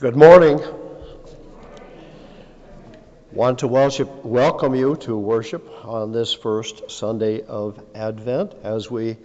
Good 0.00 0.14
morning. 0.14 0.60
Want 3.32 3.58
to 3.58 3.66
worship, 3.66 4.24
welcome 4.24 4.76
you 4.76 4.94
to 4.98 5.16
worship 5.16 5.68
on 5.84 6.12
this 6.12 6.32
first 6.32 6.88
Sunday 6.88 7.42
of 7.42 7.84
Advent 7.96 8.54
as 8.62 8.88
we 8.88 9.16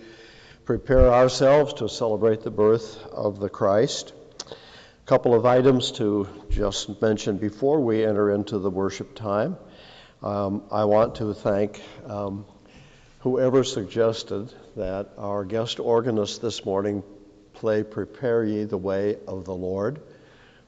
prepare 0.65 1.13
ourselves 1.13 1.75
to 1.75 1.87
celebrate 1.87 2.41
the 2.41 2.49
birth 2.49 3.05
of 3.11 3.39
the 3.39 3.49
Christ. 3.49 4.13
A 4.49 5.05
couple 5.05 5.35
of 5.35 5.45
items 5.45 5.91
to 5.91 6.27
just 6.49 6.99
mention 6.99 7.37
before 7.37 7.79
we 7.79 8.03
enter 8.03 8.31
into 8.31 8.57
the 8.57 8.71
worship 8.71 9.13
time. 9.13 9.57
Um, 10.23 10.63
I 10.71 10.85
want 10.85 11.13
to 11.17 11.35
thank 11.35 11.83
um, 12.07 12.47
whoever 13.19 13.63
suggested 13.63 14.51
that 14.75 15.11
our 15.19 15.45
guest 15.45 15.79
organist 15.79 16.41
this 16.41 16.65
morning 16.65 17.03
play 17.53 17.83
Prepare 17.83 18.43
Ye 18.43 18.63
the 18.63 18.79
Way 18.79 19.17
of 19.27 19.45
the 19.45 19.53
Lord 19.53 20.01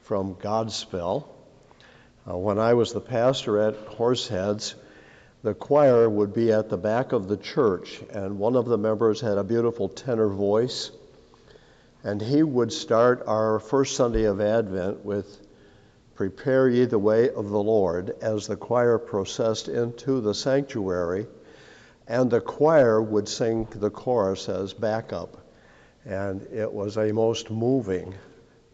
from 0.06 0.36
Godspell. 0.36 1.28
Uh, 2.30 2.38
when 2.38 2.60
I 2.60 2.76
was 2.76 2.94
the 2.94 3.02
pastor 3.02 3.60
at 3.60 3.88
Horseheads, 3.88 4.76
the 5.42 5.56
choir 5.56 6.08
would 6.08 6.32
be 6.32 6.52
at 6.52 6.70
the 6.70 6.78
back 6.78 7.12
of 7.12 7.28
the 7.28 7.38
church, 7.38 8.02
and 8.12 8.38
one 8.38 8.56
of 8.56 8.66
the 8.66 8.78
members 8.78 9.20
had 9.20 9.40
a 9.40 9.44
beautiful 9.44 9.90
tenor 9.90 10.28
voice, 10.28 10.92
and 12.04 12.22
he 12.22 12.44
would 12.44 12.72
start 12.72 13.24
our 13.26 13.60
first 13.60 13.96
Sunday 13.96 14.26
of 14.26 14.42
Advent 14.42 15.04
with 15.04 15.42
Prepare 16.14 16.70
ye 16.70 16.86
the 16.86 17.00
way 17.00 17.32
of 17.32 17.50
the 17.50 17.62
Lord 17.62 18.16
as 18.22 18.46
the 18.46 18.56
choir 18.56 19.00
processed 19.00 19.68
into 19.68 20.22
the 20.22 20.36
sanctuary, 20.36 21.26
and 22.08 22.30
the 22.30 22.42
choir 22.42 23.02
would 23.02 23.28
sing 23.28 23.68
the 23.72 23.90
chorus 23.90 24.50
as 24.50 24.72
backup. 24.72 25.36
And 26.06 26.44
it 26.54 26.72
was 26.72 26.98
a 26.98 27.12
most 27.12 27.50
moving, 27.50 28.14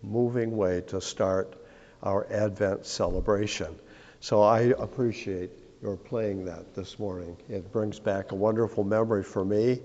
moving 0.04 0.56
way 0.56 0.82
to 0.88 1.02
start 1.02 1.56
our 2.04 2.26
Advent 2.32 2.86
celebration. 2.86 3.76
So 4.20 4.42
I 4.42 4.74
appreciate 4.78 5.52
your 5.82 5.98
playing 5.98 6.46
that 6.46 6.76
this 6.76 7.00
morning. 7.00 7.36
It 7.50 7.72
brings 7.72 8.00
back 8.00 8.32
a 8.32 8.36
wonderful 8.36 8.84
memory 8.84 9.24
for 9.24 9.44
me. 9.44 9.82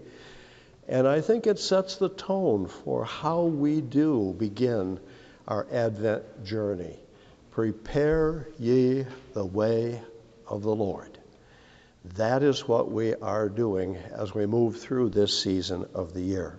And 0.88 1.08
I 1.08 1.20
think 1.20 1.46
it 1.46 1.58
sets 1.58 1.96
the 1.96 2.10
tone 2.10 2.68
for 2.68 3.04
how 3.04 3.42
we 3.44 3.80
do 3.80 4.34
begin 4.38 5.00
our 5.48 5.66
Advent 5.72 6.44
journey. 6.44 6.96
Prepare 7.50 8.48
ye 8.58 9.06
the 9.32 9.44
way 9.44 10.02
of 10.46 10.62
the 10.62 10.74
Lord. 10.74 11.18
That 12.14 12.42
is 12.42 12.68
what 12.68 12.90
we 12.90 13.14
are 13.14 13.48
doing 13.48 13.96
as 13.96 14.34
we 14.34 14.46
move 14.46 14.78
through 14.78 15.10
this 15.10 15.42
season 15.42 15.86
of 15.94 16.14
the 16.14 16.20
year. 16.20 16.58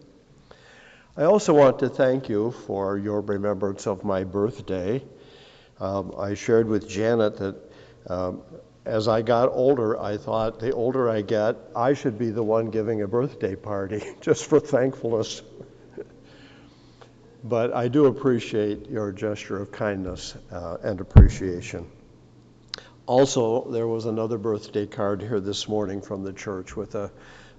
I 1.17 1.23
also 1.23 1.51
want 1.51 1.79
to 1.79 1.89
thank 1.89 2.29
you 2.29 2.51
for 2.51 2.95
your 2.95 3.21
remembrance 3.21 3.87
of 3.87 4.03
my 4.03 4.23
birthday. 4.23 5.03
Um, 5.79 6.13
I 6.15 6.35
shared 6.35 6.67
with 6.67 6.87
Janet 6.87 7.37
that 7.37 7.55
um, 8.05 8.43
as 8.85 9.07
I 9.07 9.23
got 9.23 9.49
older, 9.49 9.99
I 9.99 10.17
thought 10.17 10.59
the 10.59 10.73
older 10.73 11.09
I 11.09 11.23
get, 11.23 11.55
I 11.75 11.93
should 11.93 12.19
be 12.19 12.29
the 12.29 12.43
one 12.43 12.69
giving 12.69 13.01
a 13.01 13.07
birthday 13.07 13.55
party 13.55 14.03
just 14.21 14.45
for 14.45 14.59
thankfulness. 14.59 15.41
but 17.43 17.73
I 17.73 17.87
do 17.87 18.05
appreciate 18.05 18.87
your 18.87 19.11
gesture 19.11 19.59
of 19.59 19.71
kindness 19.71 20.35
uh, 20.51 20.77
and 20.83 21.01
appreciation. 21.01 21.89
Also, 23.07 23.71
there 23.71 23.87
was 23.87 24.05
another 24.05 24.37
birthday 24.37 24.85
card 24.85 25.23
here 25.23 25.39
this 25.39 25.67
morning 25.67 25.99
from 25.99 26.23
the 26.23 26.33
church 26.33 26.75
with 26.75 26.93
a, 26.93 27.11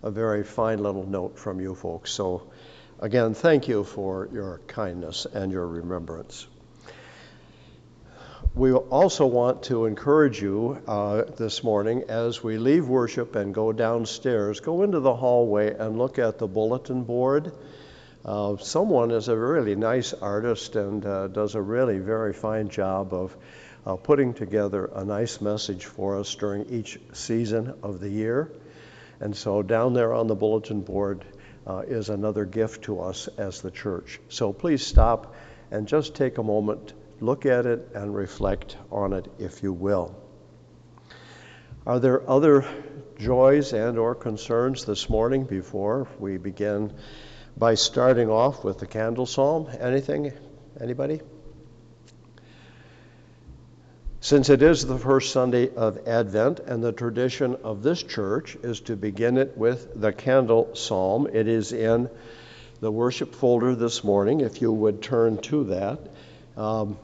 a 0.05 0.13
very 0.13 0.45
fine 0.45 0.81
little 0.81 1.07
note 1.07 1.37
from 1.37 1.61
you 1.61 1.75
folks. 1.75 2.13
So, 2.13 2.53
again, 3.01 3.35
thank 3.35 3.69
you 3.69 3.85
for 3.85 4.29
your 4.33 4.61
kindness 4.67 5.27
and 5.27 5.53
your 5.53 5.67
remembrance. 5.67 6.47
We 8.55 8.73
also 8.73 9.27
want 9.27 9.65
to 9.65 9.87
encourage 9.87 10.43
you 10.43 10.83
uh, 10.89 11.25
this 11.37 11.63
morning 11.63 12.05
as 12.09 12.43
we 12.43 12.59
leave 12.59 12.89
worship 12.89 13.37
and 13.37 13.55
go 13.55 13.73
downstairs, 13.73 14.61
go 14.61 14.83
into 14.83 15.01
the 15.01 15.15
hallway 15.15 15.75
and 15.75 15.97
look 15.99 16.19
at 16.19 16.39
the 16.39 16.49
bulletin 16.49 17.05
board. 17.05 17.53
Uh, 18.25 18.57
someone 18.57 19.13
is 19.13 19.29
a 19.29 19.37
really 19.37 19.77
nice 19.77 20.13
artist 20.13 20.75
and 20.75 21.07
uh, 21.07 21.29
does 21.29 21.55
a 21.55 21.63
really 21.63 21.99
very 21.99 22.33
fine 22.33 22.69
job 22.69 23.15
of 23.15 23.37
uh, 23.87 23.95
putting 23.95 24.35
together 24.35 24.87
a 24.87 25.05
nice 25.05 25.41
message 25.41 25.85
for 25.85 26.19
us 26.19 26.35
during 26.35 26.67
each 26.67 26.99
season 27.13 27.75
of 27.83 28.01
the 28.01 28.09
year. 28.09 28.51
And 29.21 29.37
so 29.37 29.63
down 29.63 29.95
there 29.95 30.13
on 30.13 30.27
the 30.27 30.35
bulletin 30.35 30.81
board 30.81 31.25
uh, 31.69 31.83
is 31.87 32.09
another 32.09 32.45
gift 32.47 32.85
to 32.85 33.01
us 33.01 33.29
as 33.37 33.61
the 33.61 33.71
church. 33.71 34.19
So 34.29 34.53
please 34.53 34.85
stop 34.85 35.35
and 35.71 35.87
just 35.87 36.15
take 36.15 36.39
a 36.39 36.43
moment, 36.43 36.95
look 37.21 37.45
at 37.45 37.67
it, 37.67 37.91
and 37.95 38.15
reflect 38.15 38.77
on 38.91 39.13
it 39.13 39.31
if 39.39 39.63
you 39.63 39.73
will. 39.73 40.17
Are 41.87 42.01
there 42.01 42.29
other 42.29 42.65
joys 43.19 43.73
and 43.73 43.99
or 43.99 44.15
concerns 44.15 44.85
this 44.85 45.09
morning 45.11 45.45
before 45.45 46.09
we 46.19 46.39
begin 46.39 46.95
by 47.57 47.75
starting 47.75 48.31
off 48.31 48.65
with 48.65 48.79
the 48.79 48.87
candle 48.87 49.27
psalm? 49.27 49.69
Anything? 49.79 50.33
Anybody? 50.81 51.21
Since 54.29 54.51
it 54.51 54.61
is 54.61 54.85
the 54.85 54.99
first 54.99 55.33
Sunday 55.33 55.75
of 55.75 56.07
Advent, 56.07 56.61
and 56.61 56.85
the 56.85 56.93
tradition 56.93 57.57
of 57.65 57.83
this 57.83 58.03
church 58.03 58.59
is 58.63 58.81
to 58.81 58.95
begin 58.95 59.39
it 59.39 59.57
with 59.57 59.99
the 59.99 60.13
candle 60.13 60.69
psalm, 60.75 61.29
it 61.33 61.49
is 61.49 61.73
in 61.73 62.11
the 62.81 62.93
worship 62.93 63.35
folder 63.35 63.75
this 63.75 64.05
morning, 64.05 64.43
if 64.43 64.61
you 64.61 64.71
would 64.71 65.01
turn 65.01 65.39
to 65.39 65.65
that. 65.65 65.99
Um, 66.59 66.99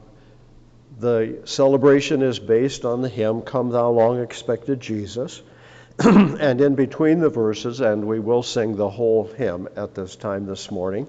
the 0.99 1.41
celebration 1.45 2.21
is 2.21 2.37
based 2.37 2.85
on 2.85 3.01
the 3.01 3.09
hymn, 3.09 3.41
Come 3.41 3.71
Thou 3.71 3.89
Long 3.89 4.21
Expected 4.21 4.79
Jesus. 4.79 5.41
and 5.97 6.61
in 6.61 6.75
between 6.75 7.21
the 7.21 7.29
verses, 7.29 7.81
and 7.81 8.05
we 8.05 8.19
will 8.19 8.43
sing 8.43 8.75
the 8.75 8.91
whole 8.91 9.23
hymn 9.23 9.67
at 9.75 9.95
this 9.95 10.15
time 10.15 10.45
this 10.45 10.69
morning, 10.69 11.07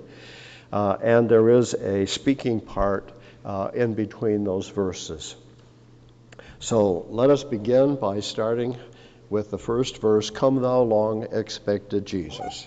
uh, 0.73 0.97
and 1.03 1.29
there 1.29 1.51
is 1.51 1.75
a 1.75 2.07
speaking 2.07 2.63
part 2.63 3.07
uh, 3.45 3.69
in 3.75 3.93
between 3.93 4.45
those 4.45 4.67
verses. 4.67 5.37
So 6.59 7.07
let 7.11 7.31
us 7.31 7.45
begin 7.45 7.97
by 7.97 8.21
starting 8.21 8.77
with 9.29 9.51
the 9.51 9.59
first 9.59 9.99
verse 10.01 10.31
Come, 10.31 10.63
thou 10.63 10.83
long 10.83 11.27
expected 11.33 12.07
Jesus. 12.07 12.67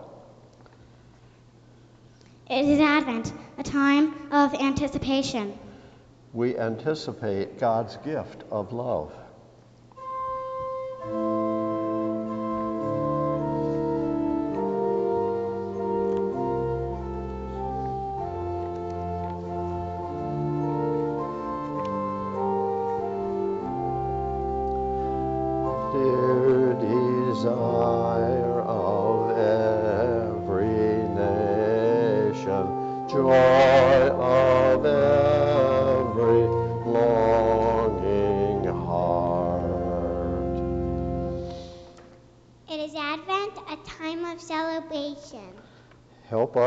It 2.51 2.65
is 2.65 2.81
Advent, 2.81 3.31
a 3.57 3.63
time 3.63 4.13
of 4.29 4.53
anticipation. 4.55 5.57
We 6.33 6.57
anticipate 6.57 7.57
God's 7.57 7.95
gift 8.03 8.43
of 8.51 8.73
love. 8.73 9.13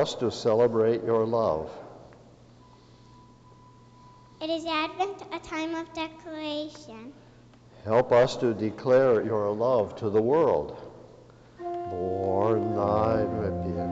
Help 0.05 0.13
us 0.17 0.21
to 0.21 0.31
celebrate 0.31 1.03
your 1.03 1.25
love. 1.25 1.71
It 4.43 4.51
is 4.51 4.67
Advent, 4.67 5.25
a 5.33 5.39
time 5.39 5.75
of 5.75 5.91
declaration. 5.95 7.15
Help 7.87 8.13
us 8.13 8.37
to 8.37 8.53
declare 8.53 9.25
your 9.25 9.51
love 9.51 9.97
to 9.97 10.11
the 10.11 10.21
world. 10.21 10.77
Born 11.59 12.77
thy 12.77 13.25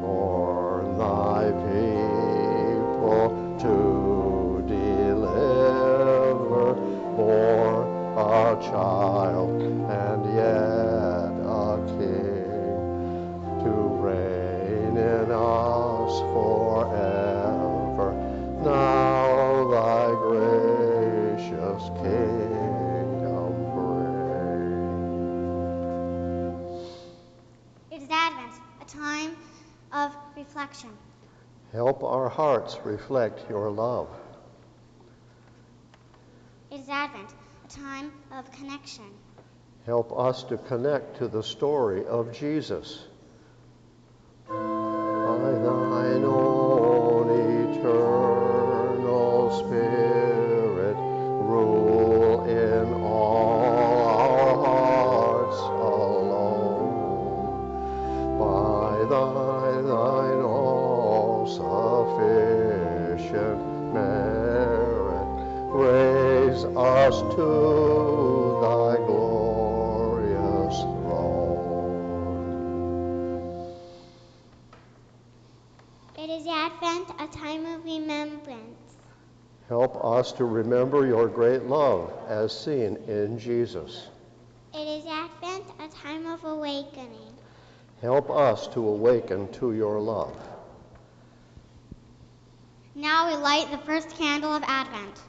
born 0.02 0.98
thy 0.98 1.50
people 1.72 3.56
to 3.58 4.62
deliver, 4.68 5.54
born 7.16 7.86
a 8.18 8.60
child 8.60 9.01
gracious 21.82 22.02
kingdom 22.02 23.54
bring. 23.74 25.12
It 27.90 28.02
is 28.02 28.08
Advent, 28.10 28.52
a 28.80 28.84
time 28.84 29.36
of 29.92 30.14
reflection. 30.36 30.90
Help 31.72 32.04
our 32.04 32.28
hearts 32.28 32.78
reflect 32.84 33.48
your 33.48 33.70
love. 33.70 34.08
It 36.70 36.80
is 36.80 36.88
Advent, 36.88 37.30
a 37.64 37.68
time 37.68 38.12
of 38.32 38.50
connection. 38.52 39.04
Help 39.86 40.16
us 40.16 40.44
to 40.44 40.58
connect 40.58 41.16
to 41.18 41.28
the 41.28 41.42
story 41.42 42.04
of 42.06 42.32
Jesus. 42.32 43.06
Help 80.02 80.16
us 80.16 80.32
to 80.32 80.44
remember 80.44 81.06
your 81.06 81.28
great 81.28 81.66
love 81.66 82.12
as 82.26 82.52
seen 82.52 82.96
in 83.06 83.38
Jesus. 83.38 84.08
It 84.74 84.78
is 84.78 85.06
Advent, 85.06 85.64
a 85.78 85.86
time 85.94 86.26
of 86.26 86.42
awakening. 86.42 87.32
Help 88.00 88.28
us 88.28 88.66
to 88.68 88.80
awaken 88.80 89.46
to 89.52 89.74
your 89.74 90.00
love. 90.00 90.36
Now 92.96 93.28
we 93.28 93.36
light 93.36 93.70
the 93.70 93.78
first 93.78 94.10
candle 94.16 94.52
of 94.52 94.64
Advent. 94.66 95.20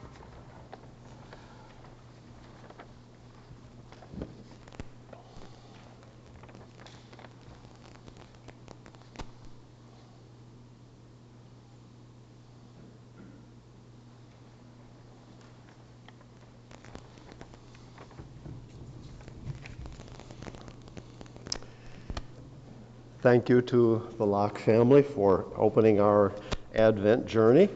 Thank 23.33 23.49
you 23.49 23.63
to 23.63 24.07
the 24.19 24.27
Locke 24.27 24.59
family 24.59 25.01
for 25.01 25.47
opening 25.57 25.99
our 25.99 26.33
Advent 26.75 27.25
journey. 27.25 27.67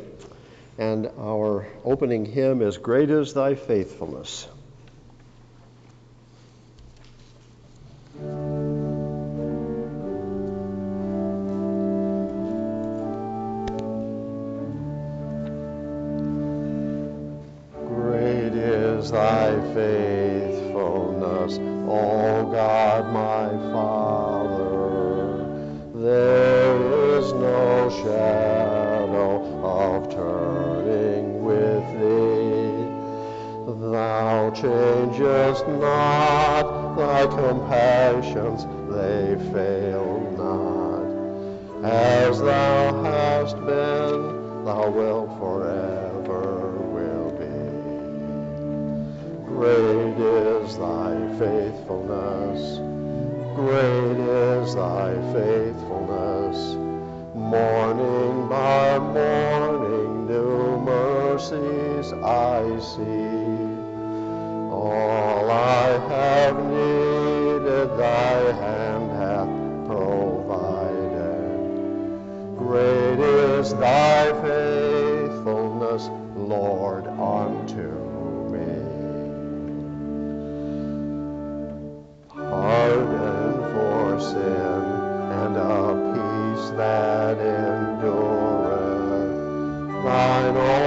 And 0.78 1.10
our 1.18 1.68
opening 1.84 2.28
hymn 2.28 2.62
is 2.62 2.78
Great 2.78 3.10
is 3.10 3.34
Thy 3.34 3.56
Faithfulness. 3.56 4.48
Forever 45.58 46.78
will 46.96 47.32
be. 47.42 47.58
Great 49.46 50.18
is 50.20 50.78
thy 50.78 51.14
faithfulness. 51.40 52.62
Great 53.56 54.20
is 54.20 54.76
thy 54.76 55.16
faithfulness. 55.34 56.58
Morning 57.36 58.48
by 58.48 59.00
morning, 59.00 60.28
new 60.28 60.78
mercies 60.78 62.14
I 62.14 62.62
see. 62.80 63.58
All 64.72 65.50
I 65.50 65.88
have 66.14 66.56
needed, 66.66 67.98
thy 67.98 68.52
hand 68.64 69.10
hath 69.12 69.54
provided. 69.88 71.48
Great 72.58 73.20
is 73.20 73.74
thy 73.74 74.32
faithfulness, 74.42 74.77
Lord, 76.48 77.06
unto 77.08 77.90
me. 78.54 78.72
Pardon 82.30 83.54
for 83.74 84.18
sin 84.22 84.82
and 85.44 85.58
a 85.58 85.92
peace 86.14 86.70
that 86.78 87.38
endureth. 87.38 88.48
Thine 90.06 90.58
own 90.58 90.87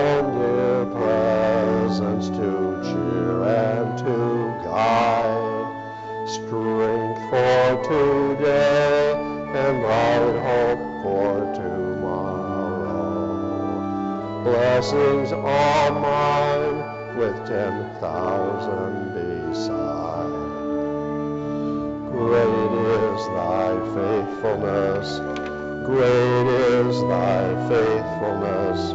Blessings 14.50 15.30
all 15.30 15.92
mine 15.92 17.16
with 17.16 17.36
ten 17.46 17.88
thousand 18.00 19.14
beside. 19.14 20.26
Great 22.10 22.72
is 22.90 23.26
thy 23.38 23.70
faithfulness. 23.94 25.20
Great 25.86 26.46
is 26.66 27.00
thy 27.02 27.44
faithfulness. 27.68 28.92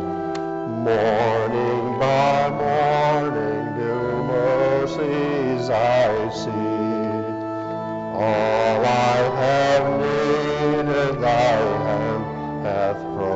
Morning 0.89 1.99
by 1.99 2.49
morning, 2.49 3.77
new 3.77 4.23
mercies 4.27 5.69
I 5.69 6.29
see. 6.31 6.51
All 8.13 8.85
I 8.85 9.17
have 9.39 9.85
needed, 10.01 11.21
thy 11.21 11.55
hand 11.87 12.65
hath 12.65 12.97
provided. 12.97 13.34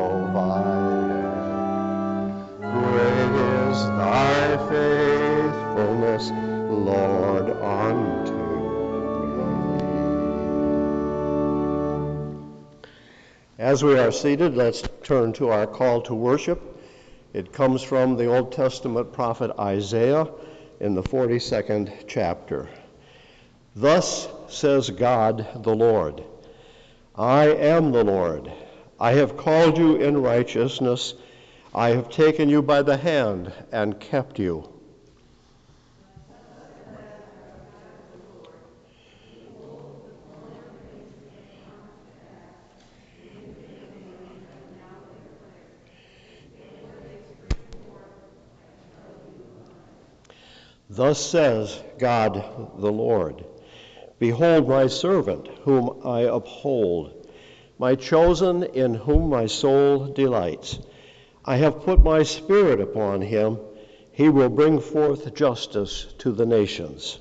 As 13.69 13.83
we 13.83 13.99
are 13.99 14.11
seated, 14.11 14.57
let's 14.57 14.81
turn 15.03 15.31
to 15.33 15.49
our 15.49 15.67
call 15.67 16.01
to 16.01 16.15
worship. 16.15 16.59
It 17.33 17.53
comes 17.53 17.83
from 17.83 18.17
the 18.17 18.25
Old 18.25 18.51
Testament 18.51 19.13
prophet 19.13 19.51
Isaiah 19.59 20.27
in 20.79 20.95
the 20.95 21.03
42nd 21.03 22.05
chapter. 22.07 22.67
Thus 23.75 24.27
says 24.47 24.89
God 24.89 25.45
the 25.61 25.75
Lord 25.75 26.23
I 27.15 27.49
am 27.49 27.91
the 27.91 28.03
Lord. 28.03 28.51
I 28.99 29.11
have 29.11 29.37
called 29.37 29.77
you 29.77 29.97
in 29.97 30.19
righteousness. 30.19 31.13
I 31.71 31.89
have 31.89 32.09
taken 32.09 32.49
you 32.49 32.63
by 32.63 32.81
the 32.81 32.97
hand 32.97 33.53
and 33.71 33.99
kept 33.99 34.39
you. 34.39 34.67
Thus 50.99 51.17
says 51.17 51.81
God 51.97 52.43
the 52.77 52.91
Lord 52.91 53.45
Behold, 54.19 54.67
my 54.67 54.87
servant, 54.87 55.47
whom 55.63 56.01
I 56.03 56.23
uphold, 56.23 57.25
my 57.77 57.95
chosen, 57.95 58.63
in 58.63 58.95
whom 58.95 59.29
my 59.29 59.45
soul 59.45 60.07
delights. 60.07 60.77
I 61.45 61.55
have 61.55 61.83
put 61.83 62.03
my 62.03 62.23
spirit 62.23 62.81
upon 62.81 63.21
him. 63.21 63.59
He 64.11 64.27
will 64.27 64.49
bring 64.49 64.81
forth 64.81 65.33
justice 65.33 66.05
to 66.17 66.33
the 66.33 66.45
nations. 66.45 67.19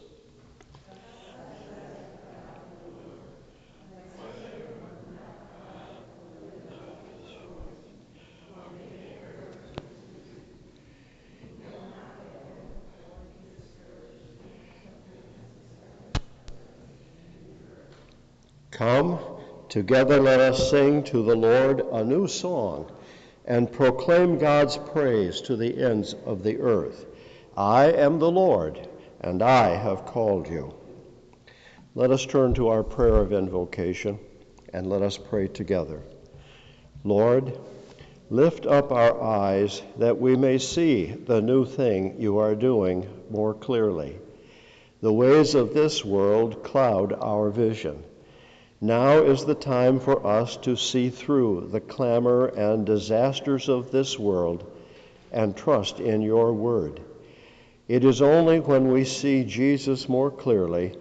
Come, 18.78 19.18
together 19.68 20.20
let 20.20 20.38
us 20.38 20.70
sing 20.70 21.02
to 21.02 21.24
the 21.24 21.34
Lord 21.34 21.80
a 21.90 22.04
new 22.04 22.28
song 22.28 22.88
and 23.44 23.72
proclaim 23.72 24.38
God's 24.38 24.76
praise 24.76 25.40
to 25.40 25.56
the 25.56 25.82
ends 25.82 26.14
of 26.24 26.44
the 26.44 26.60
earth. 26.60 27.06
I 27.56 27.86
am 27.86 28.20
the 28.20 28.30
Lord, 28.30 28.88
and 29.20 29.42
I 29.42 29.70
have 29.70 30.06
called 30.06 30.46
you. 30.46 30.74
Let 31.96 32.12
us 32.12 32.24
turn 32.24 32.54
to 32.54 32.68
our 32.68 32.84
prayer 32.84 33.16
of 33.16 33.32
invocation 33.32 34.20
and 34.72 34.88
let 34.88 35.02
us 35.02 35.18
pray 35.18 35.48
together. 35.48 36.00
Lord, 37.02 37.58
lift 38.30 38.64
up 38.64 38.92
our 38.92 39.20
eyes 39.20 39.82
that 39.96 40.20
we 40.20 40.36
may 40.36 40.58
see 40.58 41.06
the 41.06 41.42
new 41.42 41.64
thing 41.64 42.20
you 42.20 42.38
are 42.38 42.54
doing 42.54 43.08
more 43.28 43.54
clearly. 43.54 44.20
The 45.00 45.12
ways 45.12 45.56
of 45.56 45.74
this 45.74 46.04
world 46.04 46.62
cloud 46.62 47.12
our 47.12 47.50
vision. 47.50 48.04
Now 48.80 49.22
is 49.24 49.44
the 49.44 49.56
time 49.56 49.98
for 49.98 50.24
us 50.24 50.56
to 50.58 50.76
see 50.76 51.10
through 51.10 51.68
the 51.72 51.80
clamor 51.80 52.46
and 52.46 52.86
disasters 52.86 53.68
of 53.68 53.90
this 53.90 54.16
world 54.16 54.64
and 55.32 55.56
trust 55.56 55.98
in 55.98 56.22
your 56.22 56.52
word. 56.52 57.00
It 57.88 58.04
is 58.04 58.22
only 58.22 58.60
when 58.60 58.92
we 58.92 59.04
see 59.04 59.42
Jesus 59.42 60.08
more 60.08 60.30
clearly 60.30 60.94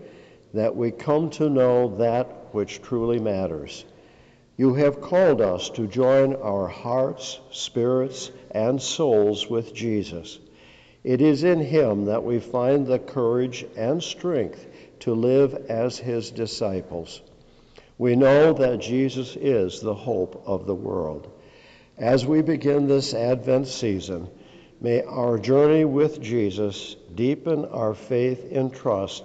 that 0.56 0.76
we 0.76 0.90
come 0.90 1.30
to 1.32 1.52
know 1.52 1.96
that 1.98 2.48
which 2.52 2.82
truly 2.82 3.20
matters. 3.20 3.86
You 4.58 4.74
have 4.74 5.00
called 5.00 5.40
us 5.40 5.70
to 5.72 5.86
join 5.86 6.34
our 6.34 6.68
hearts, 6.68 7.40
spirits, 7.52 8.32
and 8.50 8.82
souls 8.82 9.48
with 9.48 9.76
Jesus. 9.76 10.40
It 11.04 11.22
is 11.22 11.44
in 11.44 11.60
him 11.60 12.06
that 12.06 12.24
we 12.24 12.40
find 12.40 12.88
the 12.88 12.98
courage 12.98 13.68
and 13.76 14.02
strength 14.02 14.66
to 15.02 15.14
live 15.14 15.54
as 15.70 16.00
his 16.00 16.32
disciples. 16.32 17.22
We 17.98 18.16
know 18.16 18.54
that 18.54 18.80
Jesus 18.80 19.36
is 19.36 19.82
the 19.82 19.96
hope 19.96 20.44
of 20.46 20.66
the 20.66 20.76
world. 20.76 21.32
As 21.98 22.26
we 22.26 22.42
begin 22.42 22.88
this 22.88 23.14
Advent 23.14 23.68
season, 23.68 24.30
may 24.80 25.02
our 25.02 25.40
journey 25.40 25.84
with 25.84 26.22
Jesus 26.22 26.96
deepen 27.16 27.66
our 27.66 27.96
faith 27.96 28.52
and 28.52 28.74
trust 28.74 29.24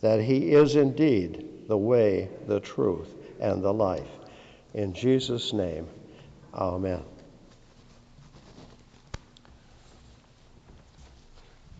that 0.00 0.20
He 0.20 0.52
is 0.52 0.76
indeed 0.76 1.66
the 1.66 1.76
way, 1.76 2.28
the 2.46 2.60
truth, 2.60 3.12
and 3.40 3.62
the 3.62 3.74
life. 3.74 4.08
In 4.74 4.94
Jesus' 4.94 5.52
name, 5.52 5.88
Amen. 6.54 7.02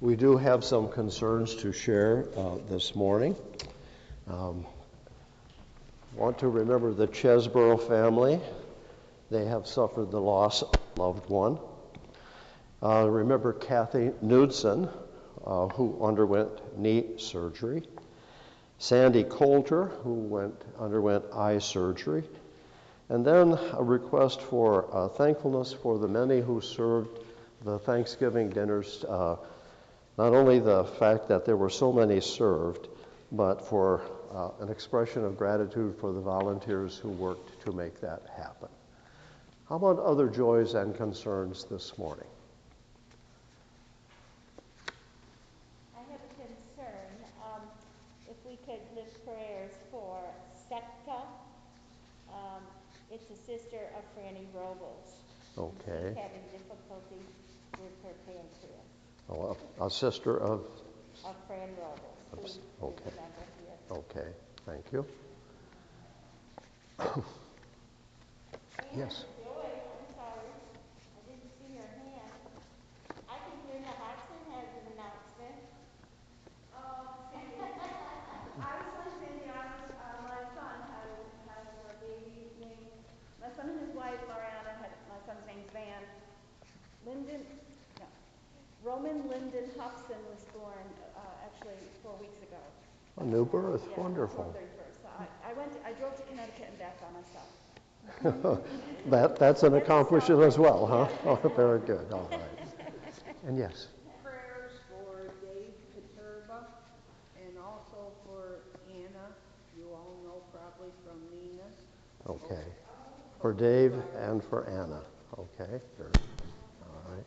We 0.00 0.14
do 0.14 0.36
have 0.36 0.64
some 0.64 0.88
concerns 0.88 1.56
to 1.56 1.72
share 1.72 2.26
uh, 2.36 2.58
this 2.68 2.94
morning. 2.94 3.34
Um, 4.28 4.64
want 6.18 6.36
to 6.38 6.48
remember 6.48 6.92
the 6.92 7.06
Chesborough 7.06 7.80
family. 7.86 8.40
They 9.30 9.44
have 9.44 9.68
suffered 9.68 10.10
the 10.10 10.20
loss 10.20 10.62
of 10.62 10.74
a 10.96 11.00
loved 11.00 11.30
one. 11.30 11.58
Uh, 12.82 13.08
remember 13.08 13.52
Kathy 13.52 14.10
Knudsen, 14.20 14.88
uh, 15.46 15.68
who 15.68 15.96
underwent 16.04 16.76
knee 16.76 17.04
surgery. 17.18 17.84
Sandy 18.78 19.22
Coulter, 19.22 19.86
who 20.02 20.14
went, 20.14 20.54
underwent 20.80 21.24
eye 21.32 21.58
surgery. 21.58 22.24
And 23.08 23.24
then 23.24 23.56
a 23.74 23.82
request 23.82 24.40
for 24.40 24.92
uh, 24.92 25.08
thankfulness 25.08 25.72
for 25.72 25.98
the 25.98 26.08
many 26.08 26.40
who 26.40 26.60
served 26.60 27.20
the 27.64 27.78
Thanksgiving 27.78 28.50
dinners. 28.50 29.04
Uh, 29.04 29.36
not 30.16 30.34
only 30.34 30.58
the 30.58 30.82
fact 30.84 31.28
that 31.28 31.44
there 31.44 31.56
were 31.56 31.70
so 31.70 31.92
many 31.92 32.20
served, 32.20 32.88
but 33.30 33.64
for 33.64 34.02
uh, 34.34 34.50
an 34.60 34.68
expression 34.68 35.24
of 35.24 35.36
gratitude 35.36 35.96
for 36.00 36.12
the 36.12 36.20
volunteers 36.20 36.96
who 36.96 37.08
worked 37.10 37.64
to 37.64 37.72
make 37.72 38.00
that 38.00 38.22
happen. 38.36 38.68
How 39.68 39.76
about 39.76 39.98
other 39.98 40.28
joys 40.28 40.74
and 40.74 40.94
concerns 40.96 41.64
this 41.64 41.96
morning? 41.98 42.26
I 45.94 46.00
have 46.10 46.20
a 46.20 46.34
concern. 46.34 47.10
Um, 47.44 47.62
if 48.30 48.36
we 48.46 48.56
could 48.64 48.80
lift 48.96 49.24
prayers 49.24 49.72
for 49.90 50.20
Septa. 50.68 51.22
Um, 52.28 52.62
it's 53.10 53.30
a 53.30 53.36
sister 53.36 53.88
of 53.96 54.04
Franny 54.14 54.46
Robles. 54.54 55.16
Okay. 55.56 56.08
She's 56.08 56.16
having 56.16 56.44
difficulty 56.52 57.24
with 57.80 57.92
her 58.04 58.14
pancreas. 58.26 58.88
Oh, 59.30 59.56
a, 59.80 59.86
a 59.86 59.90
sister 59.90 60.38
of, 60.38 60.60
Of 61.24 61.34
Fran 61.46 61.68
Robles. 61.80 62.08
Oops, 62.34 62.58
okay. 62.82 63.10
A 63.90 63.94
member 63.94 64.04
here. 64.14 64.22
okay, 64.22 64.28
thank 64.66 64.84
you. 64.92 65.04
Yes. 68.96 69.24
Joy, 69.44 69.68
I'm 69.68 70.08
sorry. 70.16 70.48
I 70.48 71.20
didn't 71.28 71.52
see 71.60 71.76
your 71.76 71.86
hand. 71.86 72.40
I 73.28 73.36
think 73.44 73.58
Linda 73.68 73.92
Hodgson 74.00 74.42
has 74.56 74.68
an 74.80 74.84
announcement. 74.96 75.60
Oh, 76.72 77.28
I 77.28 77.42
was 77.44 77.54
like 77.60 77.76
Sandy, 79.20 79.44
I 79.44 79.60
was, 79.68 79.92
uh, 79.92 80.18
my 80.24 80.40
son 80.56 80.78
has, 80.88 81.20
has 81.52 81.68
a 81.84 81.94
baby 82.00 82.48
my 83.40 83.50
son 83.54 83.70
and 83.70 83.80
his 83.86 83.94
wife, 83.94 84.18
Mariana, 84.26 84.72
had, 84.80 84.90
my 85.12 85.20
son's 85.28 85.44
name's 85.46 85.68
Van. 85.70 86.02
Lyndon, 87.06 87.44
no, 88.00 88.08
Roman 88.82 89.28
Lyndon 89.28 89.70
Hobson 89.78 90.18
was 90.32 90.42
born, 90.56 90.86
uh, 91.14 91.46
actually 91.46 91.78
four 92.02 92.16
weeks 92.18 92.40
ago. 92.42 92.58
A 93.20 93.24
new 93.24 93.44
birth, 93.44 93.82
Yeah, 93.90 94.02
wonderful. 94.02 94.54
So 95.02 95.08
I, 95.18 95.50
I 95.50 95.52
went, 95.54 95.72
to- 95.72 95.88
I 95.88 95.92
drove 95.92 96.16
to 96.16 96.22
Connecticut 96.22 96.68
and 96.70 96.78
back 96.78 96.98
by 97.00 97.08
myself. 97.10 98.64
That, 99.06 99.38
that's 99.38 99.62
an 99.62 99.74
accomplishment 99.74 100.42
as 100.42 100.58
well, 100.58 100.86
huh? 100.86 101.08
Oh, 101.24 101.36
very 101.56 101.80
good, 101.80 102.12
all 102.12 102.28
right. 102.30 102.40
And 103.46 103.56
yes, 103.56 103.86
prayers 104.22 104.72
for 104.88 105.32
Dave 105.40 105.72
Katurba 105.94 106.66
and 107.46 107.56
also 107.58 108.12
for 108.26 108.60
Anna, 108.90 109.32
you 109.78 109.84
all 109.94 110.14
know 110.24 110.42
probably 110.52 110.92
from 111.04 111.20
Nina's. 111.32 111.78
okay. 112.28 112.64
For 113.40 113.52
Dave 113.54 113.94
and 114.16 114.42
for 114.44 114.68
Anna, 114.68 115.00
okay, 115.38 115.80
very, 115.96 116.10
all 116.82 117.14
right. 117.14 117.24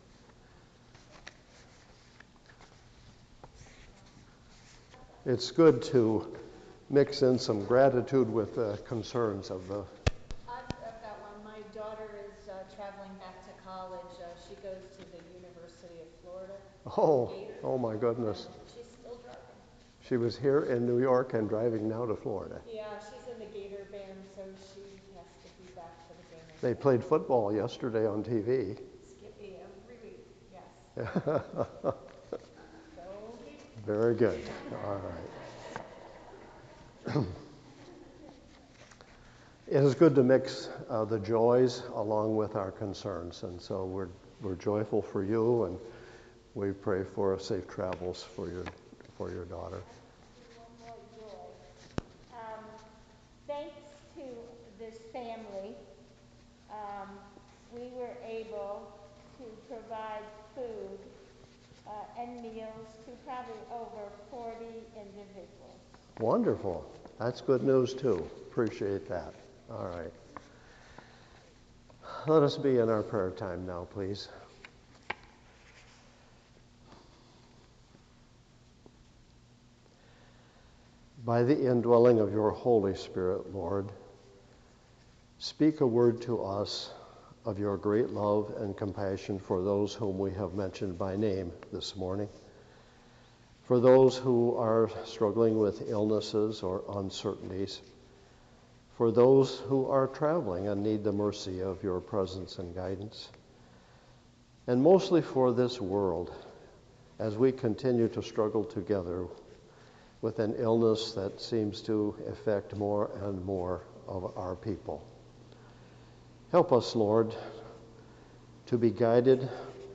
It's 5.24 5.52
good 5.52 5.80
to 5.82 6.36
mix 6.90 7.22
in 7.22 7.38
some 7.38 7.64
gratitude 7.64 8.28
with 8.28 8.56
the 8.56 8.76
concerns 8.88 9.50
of 9.50 9.68
the, 9.68 9.84
I've, 10.48 10.64
I've 10.84 11.00
got 11.00 11.16
one. 11.22 11.44
My 11.44 11.60
daughter 11.72 12.10
is 12.26 12.48
uh, 12.48 12.54
traveling 12.74 13.14
back 13.20 13.40
to 13.46 13.52
college. 13.64 14.00
Uh, 14.18 14.26
she 14.48 14.56
goes 14.56 14.82
to 14.98 15.04
the 15.12 15.22
University 15.32 16.02
of 16.02 16.08
Florida. 16.24 16.54
oh, 16.96 17.32
oh 17.62 17.78
my 17.78 17.94
goodness. 17.94 18.48
She's 18.66 18.84
still 18.98 19.20
driving. 19.22 19.38
She 20.08 20.16
was 20.16 20.36
here 20.36 20.64
in 20.64 20.84
New 20.84 20.98
York 21.00 21.34
and 21.34 21.48
driving 21.48 21.88
now 21.88 22.04
to 22.04 22.16
Florida. 22.16 22.60
Yeah, 22.68 22.82
she's 22.98 23.32
in 23.32 23.38
the 23.38 23.46
Gator 23.56 23.86
band, 23.92 24.18
so 24.34 24.42
she 24.74 24.82
has 25.14 25.26
to 25.44 25.62
be 25.62 25.72
back 25.76 25.94
for 26.08 26.14
the 26.14 26.34
game. 26.34 26.44
They 26.60 26.74
played 26.74 27.04
football 27.04 27.54
yesterday 27.54 28.08
on 28.08 28.24
TV. 28.24 28.76
Skippy 29.06 29.54
every 29.54 29.98
week, 30.02 30.26
yes. 30.52 31.94
Very 33.86 34.14
good. 34.14 34.40
All 34.84 35.00
right. 37.04 37.16
it 39.68 39.82
is 39.82 39.94
good 39.96 40.14
to 40.14 40.22
mix 40.22 40.68
uh, 40.88 41.04
the 41.04 41.18
joys 41.18 41.82
along 41.94 42.36
with 42.36 42.54
our 42.54 42.70
concerns. 42.70 43.42
And 43.42 43.60
so 43.60 43.84
we're, 43.84 44.06
we're 44.40 44.54
joyful 44.54 45.02
for 45.02 45.24
you, 45.24 45.64
and 45.64 45.78
we 46.54 46.70
pray 46.70 47.02
for 47.02 47.36
safe 47.40 47.66
travels 47.66 48.22
for 48.22 48.48
your, 48.48 48.64
for 49.18 49.30
your 49.32 49.46
daughter. 49.46 49.82
Um, 52.32 52.64
thanks 53.48 53.74
to 54.14 54.22
this 54.78 54.94
family, 55.12 55.74
um, 56.70 57.08
we 57.74 57.88
were 57.96 58.14
able 58.24 58.92
to 59.38 59.44
provide 59.68 60.22
food 60.54 61.00
uh, 61.86 62.20
and 62.20 62.42
meals 62.42 62.98
to 63.06 63.12
probably 63.26 63.54
over 63.72 64.10
40 64.30 64.64
individuals. 64.96 65.80
Wonderful. 66.18 66.90
That's 67.18 67.40
good 67.40 67.62
news, 67.62 67.94
too. 67.94 68.28
Appreciate 68.50 69.08
that. 69.08 69.34
All 69.70 69.88
right. 69.88 70.12
Let 72.26 72.42
us 72.42 72.56
be 72.56 72.78
in 72.78 72.88
our 72.88 73.02
prayer 73.02 73.30
time 73.30 73.66
now, 73.66 73.86
please. 73.90 74.28
By 81.24 81.42
the 81.42 81.70
indwelling 81.70 82.18
of 82.18 82.32
your 82.32 82.50
Holy 82.50 82.96
Spirit, 82.96 83.54
Lord, 83.54 83.90
speak 85.38 85.80
a 85.80 85.86
word 85.86 86.20
to 86.22 86.42
us 86.42 86.90
of 87.44 87.58
your 87.58 87.76
great 87.76 88.10
love 88.10 88.52
and 88.58 88.76
compassion 88.76 89.38
for 89.38 89.62
those 89.62 89.94
whom 89.94 90.18
we 90.18 90.30
have 90.32 90.54
mentioned 90.54 90.96
by 90.98 91.16
name 91.16 91.52
this 91.72 91.96
morning. 91.96 92.28
For 93.64 93.80
those 93.80 94.16
who 94.16 94.56
are 94.56 94.90
struggling 95.04 95.58
with 95.58 95.88
illnesses 95.88 96.62
or 96.62 96.84
uncertainties, 96.96 97.80
for 98.96 99.10
those 99.10 99.58
who 99.66 99.86
are 99.86 100.06
traveling 100.06 100.68
and 100.68 100.82
need 100.82 101.02
the 101.02 101.12
mercy 101.12 101.60
of 101.60 101.82
your 101.82 102.00
presence 102.00 102.58
and 102.58 102.74
guidance, 102.74 103.30
and 104.66 104.82
mostly 104.82 105.22
for 105.22 105.52
this 105.52 105.80
world 105.80 106.32
as 107.18 107.36
we 107.36 107.50
continue 107.50 108.08
to 108.08 108.22
struggle 108.22 108.64
together 108.64 109.26
with 110.20 110.38
an 110.38 110.54
illness 110.58 111.12
that 111.12 111.40
seems 111.40 111.80
to 111.82 112.14
affect 112.28 112.76
more 112.76 113.10
and 113.22 113.44
more 113.44 113.82
of 114.06 114.36
our 114.36 114.54
people. 114.54 115.04
Help 116.52 116.70
us, 116.70 116.94
Lord, 116.94 117.34
to 118.66 118.76
be 118.76 118.90
guided 118.90 119.48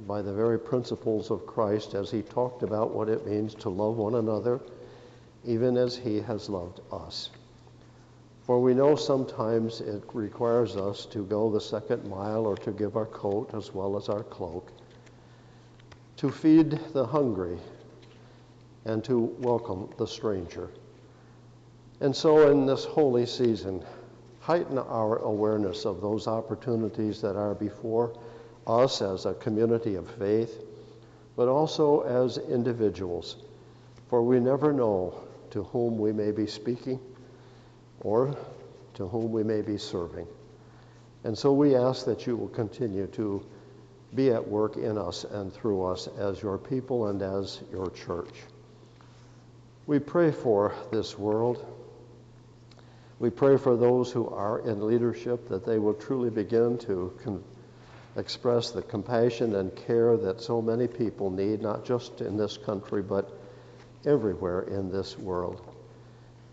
by 0.08 0.24
the 0.24 0.34
very 0.34 0.58
principles 0.58 1.30
of 1.30 1.46
Christ 1.46 1.94
as 1.94 2.10
he 2.10 2.24
talked 2.24 2.64
about 2.64 2.96
what 2.96 3.10
it 3.10 3.28
means 3.28 3.54
to 3.54 3.70
love 3.70 3.98
one 3.98 4.16
another, 4.16 4.60
even 5.46 5.78
as 5.78 5.96
he 5.96 6.20
has 6.20 6.50
loved 6.50 6.82
us. 6.92 7.30
For 8.42 8.60
we 8.60 8.74
know 8.74 8.96
sometimes 8.96 9.82
it 9.82 10.04
requires 10.14 10.76
us 10.76 11.06
to 11.08 11.24
go 11.26 11.52
the 11.52 11.62
second 11.62 12.10
mile 12.10 12.48
or 12.48 12.58
to 12.58 12.72
give 12.72 12.98
our 12.98 13.06
coat 13.06 13.54
as 13.54 13.76
well 13.76 13.96
as 13.96 14.10
our 14.10 14.24
cloak, 14.24 14.72
to 16.16 16.32
feed 16.32 16.72
the 16.92 17.06
hungry, 17.06 17.60
and 18.86 19.04
to 19.04 19.20
welcome 19.20 19.90
the 19.98 20.08
stranger. 20.08 20.72
And 22.02 22.16
so, 22.16 22.50
in 22.50 22.66
this 22.66 22.84
holy 22.84 23.28
season, 23.28 23.86
heighten 24.48 24.78
our 24.78 25.18
awareness 25.18 25.84
of 25.84 26.00
those 26.00 26.26
opportunities 26.26 27.20
that 27.20 27.36
are 27.36 27.54
before 27.54 28.18
us 28.66 29.02
as 29.02 29.26
a 29.26 29.34
community 29.34 29.96
of 29.96 30.10
faith, 30.12 30.64
but 31.36 31.50
also 31.50 32.00
as 32.04 32.38
individuals. 32.38 33.36
For 34.10 34.24
we 34.24 34.40
never 34.40 34.72
know 34.72 35.22
to 35.50 35.64
whom 35.64 35.98
we 35.98 36.14
may 36.14 36.32
be 36.32 36.48
speaking 36.48 36.98
or 38.00 38.38
to 38.94 39.06
whom 39.06 39.34
we 39.34 39.44
may 39.44 39.62
be 39.62 39.78
serving. 39.78 40.26
And 41.26 41.38
so 41.38 41.52
we 41.52 41.76
ask 41.76 42.06
that 42.06 42.26
you 42.26 42.38
will 42.38 42.48
continue 42.48 43.08
to 43.08 43.46
be 44.16 44.32
at 44.32 44.48
work 44.48 44.78
in 44.78 44.98
us 44.98 45.26
and 45.26 45.52
through 45.52 45.84
us 45.84 46.08
as 46.18 46.42
your 46.42 46.58
people 46.58 47.08
and 47.08 47.22
as 47.22 47.62
your 47.70 47.90
church. 47.90 48.44
We 49.88 50.00
pray 50.00 50.32
for 50.32 50.74
this 50.90 51.20
world. 51.20 51.66
We 53.20 53.30
pray 53.32 53.58
for 53.58 53.76
those 53.76 54.12
who 54.12 54.30
are 54.30 54.60
in 54.60 54.86
leadership 54.86 55.48
that 55.50 55.66
they 55.66 55.80
will 55.80 55.96
truly 55.96 56.30
begin 56.30 56.78
to 56.80 57.14
con- 57.24 57.44
express 58.16 58.72
the 58.72 58.84
compassion 58.84 59.56
and 59.56 59.76
care 59.76 60.18
that 60.18 60.42
so 60.42 60.62
many 60.62 60.88
people 60.88 61.32
need, 61.32 61.62
not 61.62 61.84
just 61.84 62.22
in 62.22 62.38
this 62.38 62.58
country, 62.58 63.02
but 63.02 63.32
everywhere 64.06 64.62
in 64.62 64.92
this 64.92 65.18
world. 65.18 65.62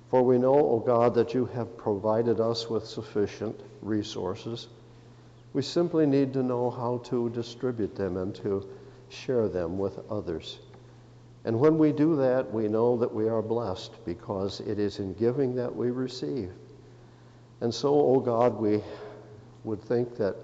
For 0.09 0.23
we 0.23 0.39
know, 0.39 0.55
O 0.55 0.71
oh 0.71 0.79
God, 0.81 1.15
that 1.15 1.35
you 1.35 1.47
have 1.47 1.77
provided 1.77 2.41
us 2.41 2.71
with 2.71 2.87
sufficient 2.87 3.61
resources. 3.83 4.69
We 5.53 5.63
simply 5.63 6.07
need 6.07 6.33
to 6.33 6.43
know 6.43 6.71
how 6.71 6.99
to 7.05 7.31
distribute 7.31 7.95
them 7.95 8.17
and 8.17 8.35
to 8.37 8.69
share 9.09 9.49
them 9.49 9.79
with 9.79 9.99
others. 10.11 10.59
And 11.45 11.61
when 11.61 11.77
we 11.77 11.93
do 11.93 12.17
that, 12.17 12.53
we 12.53 12.69
know 12.69 12.97
that 12.97 13.15
we 13.15 13.29
are 13.29 13.43
blessed 13.43 13.93
because 14.05 14.61
it 14.61 14.79
is 14.79 14.99
in 14.99 15.13
giving 15.15 15.55
that 15.57 15.75
we 15.75 15.91
receive. 15.91 16.51
And 17.61 17.73
so, 17.73 17.95
O 17.95 18.15
oh 18.17 18.21
God, 18.21 18.59
we 18.59 18.83
would 19.65 19.83
think 19.83 20.17
that 20.17 20.37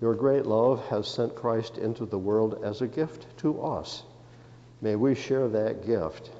your 0.00 0.14
great 0.14 0.46
love 0.46 0.84
has 0.88 1.06
sent 1.06 1.34
Christ 1.34 1.78
into 1.78 2.06
the 2.06 2.18
world 2.18 2.62
as 2.64 2.80
a 2.80 2.88
gift 2.88 3.26
to 3.38 3.62
us. 3.62 4.02
May 4.80 4.96
we 4.96 5.14
share 5.14 5.48
that 5.48 5.86
gift 5.86 6.30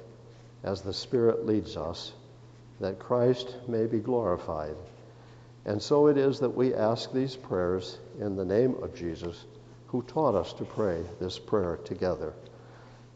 as 0.63 0.81
the 0.81 0.93
Spirit 0.93 1.45
leads 1.45 1.77
us, 1.77 2.13
that 2.79 2.99
Christ 2.99 3.55
may 3.67 3.85
be 3.85 3.99
glorified. 3.99 4.75
And 5.65 5.81
so 5.81 6.07
it 6.07 6.17
is 6.17 6.39
that 6.39 6.49
we 6.49 6.73
ask 6.73 7.11
these 7.11 7.35
prayers 7.35 7.99
in 8.19 8.35
the 8.35 8.45
name 8.45 8.75
of 8.81 8.95
Jesus, 8.95 9.45
who 9.87 10.01
taught 10.03 10.35
us 10.35 10.53
to 10.53 10.65
pray 10.65 11.03
this 11.19 11.37
prayer 11.37 11.77
together. 11.85 12.33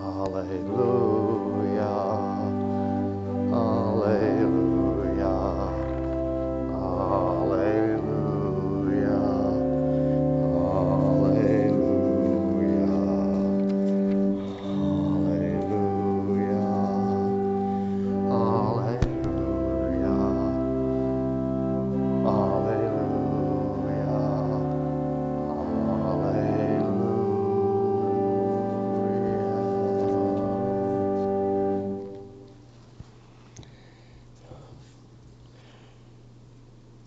Hallelujah. 0.00 1.09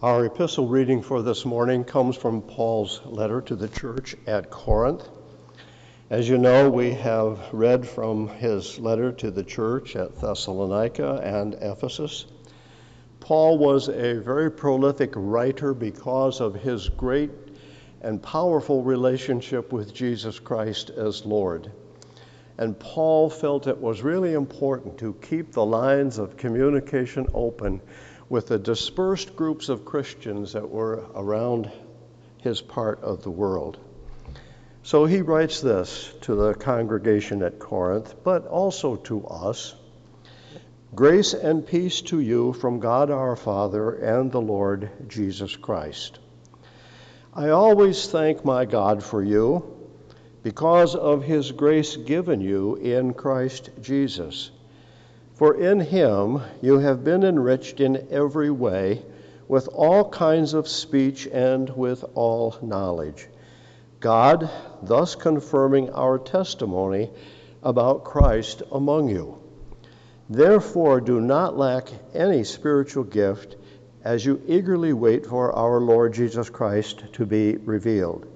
Our 0.03 0.25
epistle 0.25 0.67
reading 0.67 1.01
for 1.01 1.21
this 1.21 1.45
morning 1.45 1.85
comes 1.85 2.17
from 2.17 2.41
Paul's 2.41 2.99
letter 3.05 3.39
to 3.39 3.55
the 3.55 3.69
church 3.69 4.17
at 4.27 4.49
Corinth. 4.49 5.07
As 6.09 6.27
you 6.27 6.37
know, 6.37 6.69
we 6.69 6.91
have 6.95 7.39
read 7.53 7.87
from 7.87 8.27
his 8.27 8.77
letter 8.79 9.13
to 9.13 9.31
the 9.31 9.45
church 9.45 9.95
at 9.95 10.19
Thessalonica 10.19 11.21
and 11.23 11.53
Ephesus. 11.53 12.25
Paul 13.21 13.57
was 13.57 13.87
a 13.87 14.19
very 14.19 14.51
prolific 14.51 15.13
writer 15.15 15.73
because 15.73 16.41
of 16.41 16.53
his 16.53 16.89
great 16.89 17.31
and 18.01 18.21
powerful 18.21 18.83
relationship 18.83 19.71
with 19.71 19.93
Jesus 19.93 20.37
Christ 20.37 20.89
as 20.89 21.25
Lord. 21.25 21.71
And 22.57 22.77
Paul 22.77 23.29
felt 23.29 23.67
it 23.67 23.77
was 23.77 24.01
really 24.01 24.33
important 24.33 24.97
to 24.97 25.13
keep 25.21 25.53
the 25.53 25.65
lines 25.65 26.17
of 26.17 26.35
communication 26.35 27.25
open 27.33 27.79
with 28.29 28.47
the 28.47 28.59
dispersed 28.59 29.35
groups 29.35 29.69
of 29.69 29.85
Christians 29.85 30.53
that 30.53 30.69
were 30.69 31.05
around 31.15 31.71
his 32.41 32.61
part 32.61 33.01
of 33.01 33.23
the 33.23 33.31
world. 33.31 33.77
So 34.83 35.05
he 35.05 35.21
writes 35.21 35.61
this 35.61 36.13
to 36.21 36.35
the 36.35 36.53
congregation 36.53 37.41
at 37.41 37.59
Corinth, 37.59 38.15
but 38.23 38.47
also 38.47 38.95
to 38.97 39.25
us 39.27 39.75
Grace 40.95 41.33
and 41.33 41.65
peace 41.65 42.01
to 42.01 42.19
you 42.19 42.53
from 42.53 42.79
God 42.79 43.09
our 43.09 43.35
Father 43.35 43.93
and 43.93 44.31
the 44.31 44.41
Lord 44.41 44.91
Jesus 45.07 45.55
Christ. 45.55 46.19
I 47.33 47.49
always 47.49 48.07
thank 48.07 48.45
my 48.45 48.65
God 48.65 49.01
for 49.01 49.23
you 49.23 49.75
because 50.43 50.93
of 50.93 51.23
his 51.23 51.51
grace 51.51 51.95
given 51.95 52.41
you 52.41 52.75
in 52.75 53.15
Christ 53.15 53.71
Jesus. 53.81 54.51
For 55.33 55.55
in 55.55 55.79
him 55.79 56.41
you 56.61 56.79
have 56.79 57.03
been 57.03 57.23
enriched 57.23 57.79
in 57.79 58.07
every 58.11 58.51
way 58.51 59.03
with 59.47 59.67
all 59.67 60.09
kinds 60.09 60.53
of 60.53 60.67
speech 60.67 61.27
and 61.27 61.69
with 61.71 62.05
all 62.13 62.55
knowledge. 62.61 63.27
God 63.99 64.49
thus 64.81 65.15
confirming 65.15 65.89
our 65.89 66.17
testimony 66.19 67.09
about 67.63 68.03
Christ 68.03 68.61
among 68.71 69.09
you. 69.09 69.39
Therefore, 70.29 71.01
do 71.01 71.19
not 71.19 71.57
lack 71.57 71.89
any 72.13 72.43
spiritual 72.43 73.03
gift 73.03 73.55
as 74.03 74.25
you 74.25 74.41
eagerly 74.47 74.93
wait 74.93 75.25
for 75.25 75.53
our 75.53 75.79
Lord 75.79 76.13
Jesus 76.13 76.49
Christ 76.49 77.03
to 77.13 77.25
be 77.25 77.57
revealed. 77.57 78.27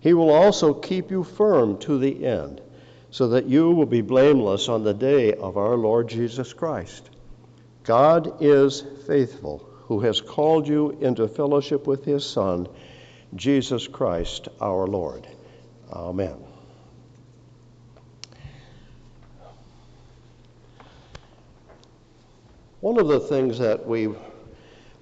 He 0.00 0.14
will 0.14 0.30
also 0.30 0.74
keep 0.74 1.10
you 1.10 1.22
firm 1.22 1.78
to 1.78 1.98
the 1.98 2.26
end, 2.26 2.60
so 3.14 3.28
that 3.28 3.46
you 3.46 3.70
will 3.70 3.86
be 3.86 4.00
blameless 4.00 4.68
on 4.68 4.82
the 4.82 4.92
day 4.92 5.34
of 5.34 5.56
our 5.56 5.76
Lord 5.76 6.08
Jesus 6.08 6.52
Christ. 6.52 7.08
God 7.84 8.42
is 8.42 8.82
faithful, 9.06 9.58
who 9.84 10.00
has 10.00 10.20
called 10.20 10.66
you 10.66 10.90
into 11.00 11.28
fellowship 11.28 11.86
with 11.86 12.04
his 12.04 12.26
Son, 12.26 12.66
Jesus 13.36 13.86
Christ 13.86 14.48
our 14.60 14.88
Lord. 14.88 15.28
Amen. 15.92 16.34
One 22.80 22.98
of 22.98 23.06
the 23.06 23.20
things 23.20 23.60
that 23.60 23.86
we 23.86 24.08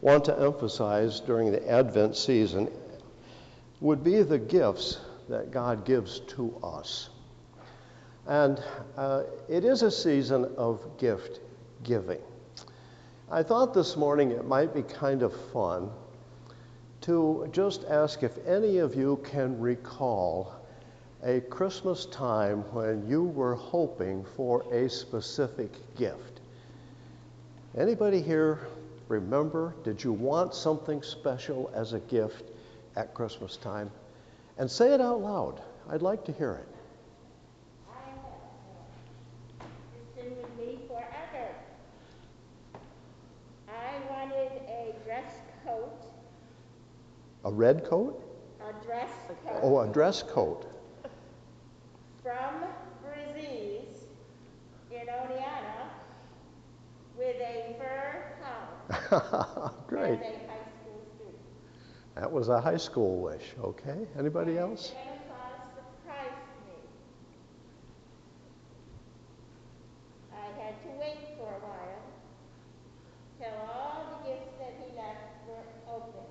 want 0.02 0.26
to 0.26 0.38
emphasize 0.38 1.20
during 1.20 1.50
the 1.50 1.66
Advent 1.66 2.14
season 2.18 2.70
would 3.80 4.04
be 4.04 4.20
the 4.20 4.38
gifts 4.38 4.98
that 5.30 5.50
God 5.50 5.86
gives 5.86 6.20
to 6.36 6.54
us. 6.62 7.08
And 8.26 8.62
uh, 8.96 9.24
it 9.48 9.64
is 9.64 9.82
a 9.82 9.90
season 9.90 10.52
of 10.56 10.80
gift 10.98 11.40
giving. 11.82 12.20
I 13.30 13.42
thought 13.42 13.74
this 13.74 13.96
morning 13.96 14.30
it 14.30 14.46
might 14.46 14.74
be 14.74 14.82
kind 14.82 15.22
of 15.22 15.34
fun 15.52 15.90
to 17.02 17.48
just 17.52 17.84
ask 17.84 18.22
if 18.22 18.38
any 18.46 18.78
of 18.78 18.94
you 18.94 19.20
can 19.24 19.58
recall 19.58 20.54
a 21.24 21.40
Christmas 21.40 22.06
time 22.06 22.58
when 22.72 23.08
you 23.08 23.24
were 23.24 23.54
hoping 23.54 24.24
for 24.36 24.62
a 24.72 24.88
specific 24.88 25.72
gift. 25.96 26.40
Anybody 27.76 28.20
here 28.20 28.68
remember? 29.08 29.74
Did 29.84 30.02
you 30.02 30.12
want 30.12 30.54
something 30.54 31.02
special 31.02 31.70
as 31.74 31.92
a 31.92 32.00
gift 32.00 32.50
at 32.96 33.14
Christmas 33.14 33.56
time? 33.56 33.90
And 34.58 34.70
say 34.70 34.92
it 34.92 35.00
out 35.00 35.20
loud. 35.20 35.62
I'd 35.90 36.02
like 36.02 36.24
to 36.24 36.32
hear 36.32 36.54
it. 36.54 36.68
I 37.88 38.10
have. 38.10 39.68
It's 39.94 40.20
been 40.20 40.36
with 40.36 40.58
me 40.58 40.78
forever. 40.88 41.54
I 43.68 44.10
wanted 44.10 44.52
a 44.68 44.94
dress 45.04 45.34
coat, 45.64 46.04
A 47.44 47.50
red 47.52 47.84
coat? 47.84 48.18
a 48.60 48.84
dress 48.84 49.10
coat 49.44 49.60
Oh, 49.62 49.80
a 49.80 49.88
dress 49.88 50.22
coat. 50.22 50.66
from 52.22 52.54
Brazil 53.02 53.82
in 54.92 55.06
Oneonta 55.06 55.88
with 57.18 57.36
a 57.36 57.74
fur 57.78 58.36
coat 59.10 59.72
Great. 59.88 60.12
as 60.12 60.20
a 60.20 60.46
high 60.46 60.66
school 60.70 61.00
student. 61.16 61.36
That 62.14 62.30
was 62.30 62.48
a 62.48 62.60
high 62.60 62.76
school 62.76 63.20
wish. 63.20 63.54
Okay. 63.60 64.06
Anybody 64.18 64.58
else? 64.58 64.92
Santa 64.92 65.18
Claus 65.28 65.58
surprised 65.74 66.46
me. 66.68 66.78
I 70.32 70.46
had 70.62 70.74
to 70.82 70.88
wait 71.00 71.36
for 71.36 71.48
a 71.48 71.60
while 71.66 72.02
till 73.40 73.56
all 73.68 74.20
the 74.22 74.28
gifts 74.30 74.52
that 74.60 74.74
he 74.78 74.96
left 74.96 75.48
were 75.48 75.92
open. 75.92 76.26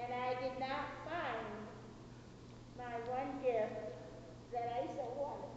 And 0.00 0.12
I 0.14 0.34
did 0.40 0.58
not 0.60 0.86
find 1.04 1.46
my 2.78 2.94
one 3.10 3.42
gift 3.42 3.74
that 4.52 4.72
I 4.80 4.86
so 4.94 5.04
wanted. 5.18 5.50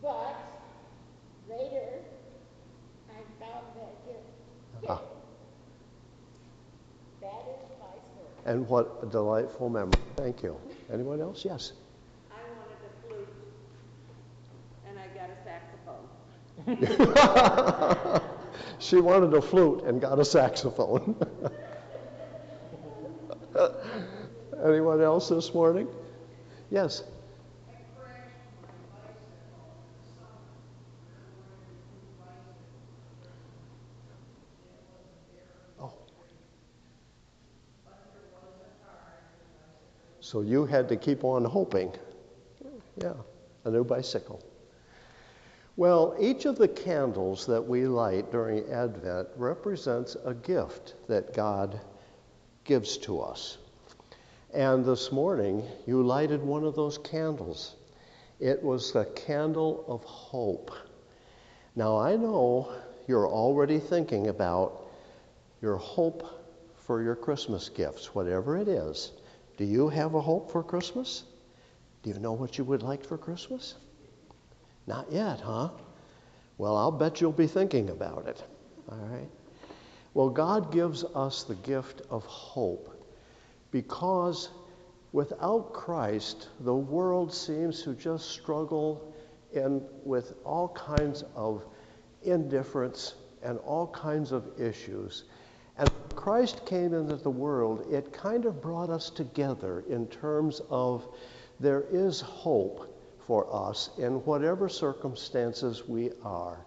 But 0.00 0.36
later, 1.48 1.98
I 3.10 3.18
found 3.40 3.66
that 3.76 4.06
gift. 4.06 4.88
Ah. 4.88 5.00
That 7.20 7.42
is 7.50 7.70
my 7.80 7.96
story. 8.12 8.43
And 8.54 8.68
what 8.68 9.00
a 9.02 9.06
delightful 9.06 9.68
memory. 9.68 9.98
Thank 10.14 10.44
you. 10.44 10.56
Anyone 10.92 11.20
else? 11.20 11.44
Yes. 11.44 11.72
I 12.30 12.36
wanted 12.56 12.78
a 12.86 12.90
flute, 13.08 13.26
and 14.86 14.96
I 14.96 15.08
got 15.08 15.28
a 15.28 15.36
saxophone. 18.14 18.30
she 18.78 19.00
wanted 19.00 19.34
a 19.34 19.42
flute 19.42 19.82
and 19.82 20.00
got 20.00 20.20
a 20.20 20.24
saxophone. 20.24 21.16
Anyone 24.64 25.02
else 25.02 25.30
this 25.30 25.52
morning? 25.52 25.88
Yes. 26.70 27.02
So 40.34 40.40
you 40.40 40.66
had 40.66 40.88
to 40.88 40.96
keep 40.96 41.22
on 41.22 41.44
hoping. 41.44 41.92
Yeah, 43.00 43.12
a 43.64 43.70
new 43.70 43.84
bicycle. 43.84 44.42
Well, 45.76 46.16
each 46.18 46.44
of 46.44 46.58
the 46.58 46.66
candles 46.66 47.46
that 47.46 47.62
we 47.62 47.86
light 47.86 48.32
during 48.32 48.68
Advent 48.68 49.28
represents 49.36 50.16
a 50.24 50.34
gift 50.34 50.96
that 51.06 51.34
God 51.34 51.80
gives 52.64 52.98
to 53.06 53.20
us. 53.20 53.58
And 54.52 54.84
this 54.84 55.12
morning, 55.12 55.62
you 55.86 56.02
lighted 56.02 56.42
one 56.42 56.64
of 56.64 56.74
those 56.74 56.98
candles. 56.98 57.76
It 58.40 58.60
was 58.60 58.90
the 58.90 59.04
candle 59.04 59.84
of 59.86 60.02
hope. 60.02 60.72
Now, 61.76 61.96
I 61.96 62.16
know 62.16 62.72
you're 63.06 63.28
already 63.28 63.78
thinking 63.78 64.26
about 64.26 64.82
your 65.62 65.76
hope 65.76 66.26
for 66.74 67.04
your 67.04 67.14
Christmas 67.14 67.68
gifts, 67.68 68.16
whatever 68.16 68.56
it 68.56 68.66
is. 68.66 69.12
Do 69.56 69.64
you 69.64 69.88
have 69.88 70.14
a 70.14 70.20
hope 70.20 70.50
for 70.50 70.62
Christmas? 70.62 71.24
Do 72.02 72.10
you 72.10 72.18
know 72.18 72.32
what 72.32 72.58
you 72.58 72.64
would 72.64 72.82
like 72.82 73.04
for 73.04 73.16
Christmas? 73.16 73.74
Not 74.86 75.10
yet, 75.10 75.40
huh? 75.40 75.70
Well, 76.58 76.76
I'll 76.76 76.92
bet 76.92 77.20
you'll 77.20 77.32
be 77.32 77.46
thinking 77.46 77.90
about 77.90 78.26
it. 78.26 78.44
All 78.90 78.98
right? 78.98 79.28
Well, 80.12 80.28
God 80.28 80.72
gives 80.72 81.04
us 81.04 81.42
the 81.42 81.56
gift 81.56 82.02
of 82.10 82.24
hope 82.26 82.90
because 83.70 84.50
without 85.12 85.72
Christ, 85.72 86.48
the 86.60 86.74
world 86.74 87.32
seems 87.32 87.82
to 87.82 87.94
just 87.94 88.30
struggle 88.30 89.12
and 89.54 89.82
with 90.04 90.34
all 90.44 90.68
kinds 90.68 91.24
of 91.34 91.64
indifference 92.22 93.14
and 93.42 93.58
all 93.58 93.88
kinds 93.88 94.32
of 94.32 94.48
issues. 94.60 95.24
Christ 96.16 96.64
came 96.66 96.94
into 96.94 97.16
the 97.16 97.30
world, 97.30 97.86
it 97.90 98.12
kind 98.12 98.44
of 98.44 98.60
brought 98.60 98.90
us 98.90 99.10
together 99.10 99.84
in 99.88 100.06
terms 100.06 100.60
of 100.70 101.06
there 101.60 101.84
is 101.90 102.20
hope 102.20 102.90
for 103.26 103.46
us 103.54 103.90
in 103.98 104.24
whatever 104.24 104.68
circumstances 104.68 105.88
we 105.88 106.10
are. 106.22 106.64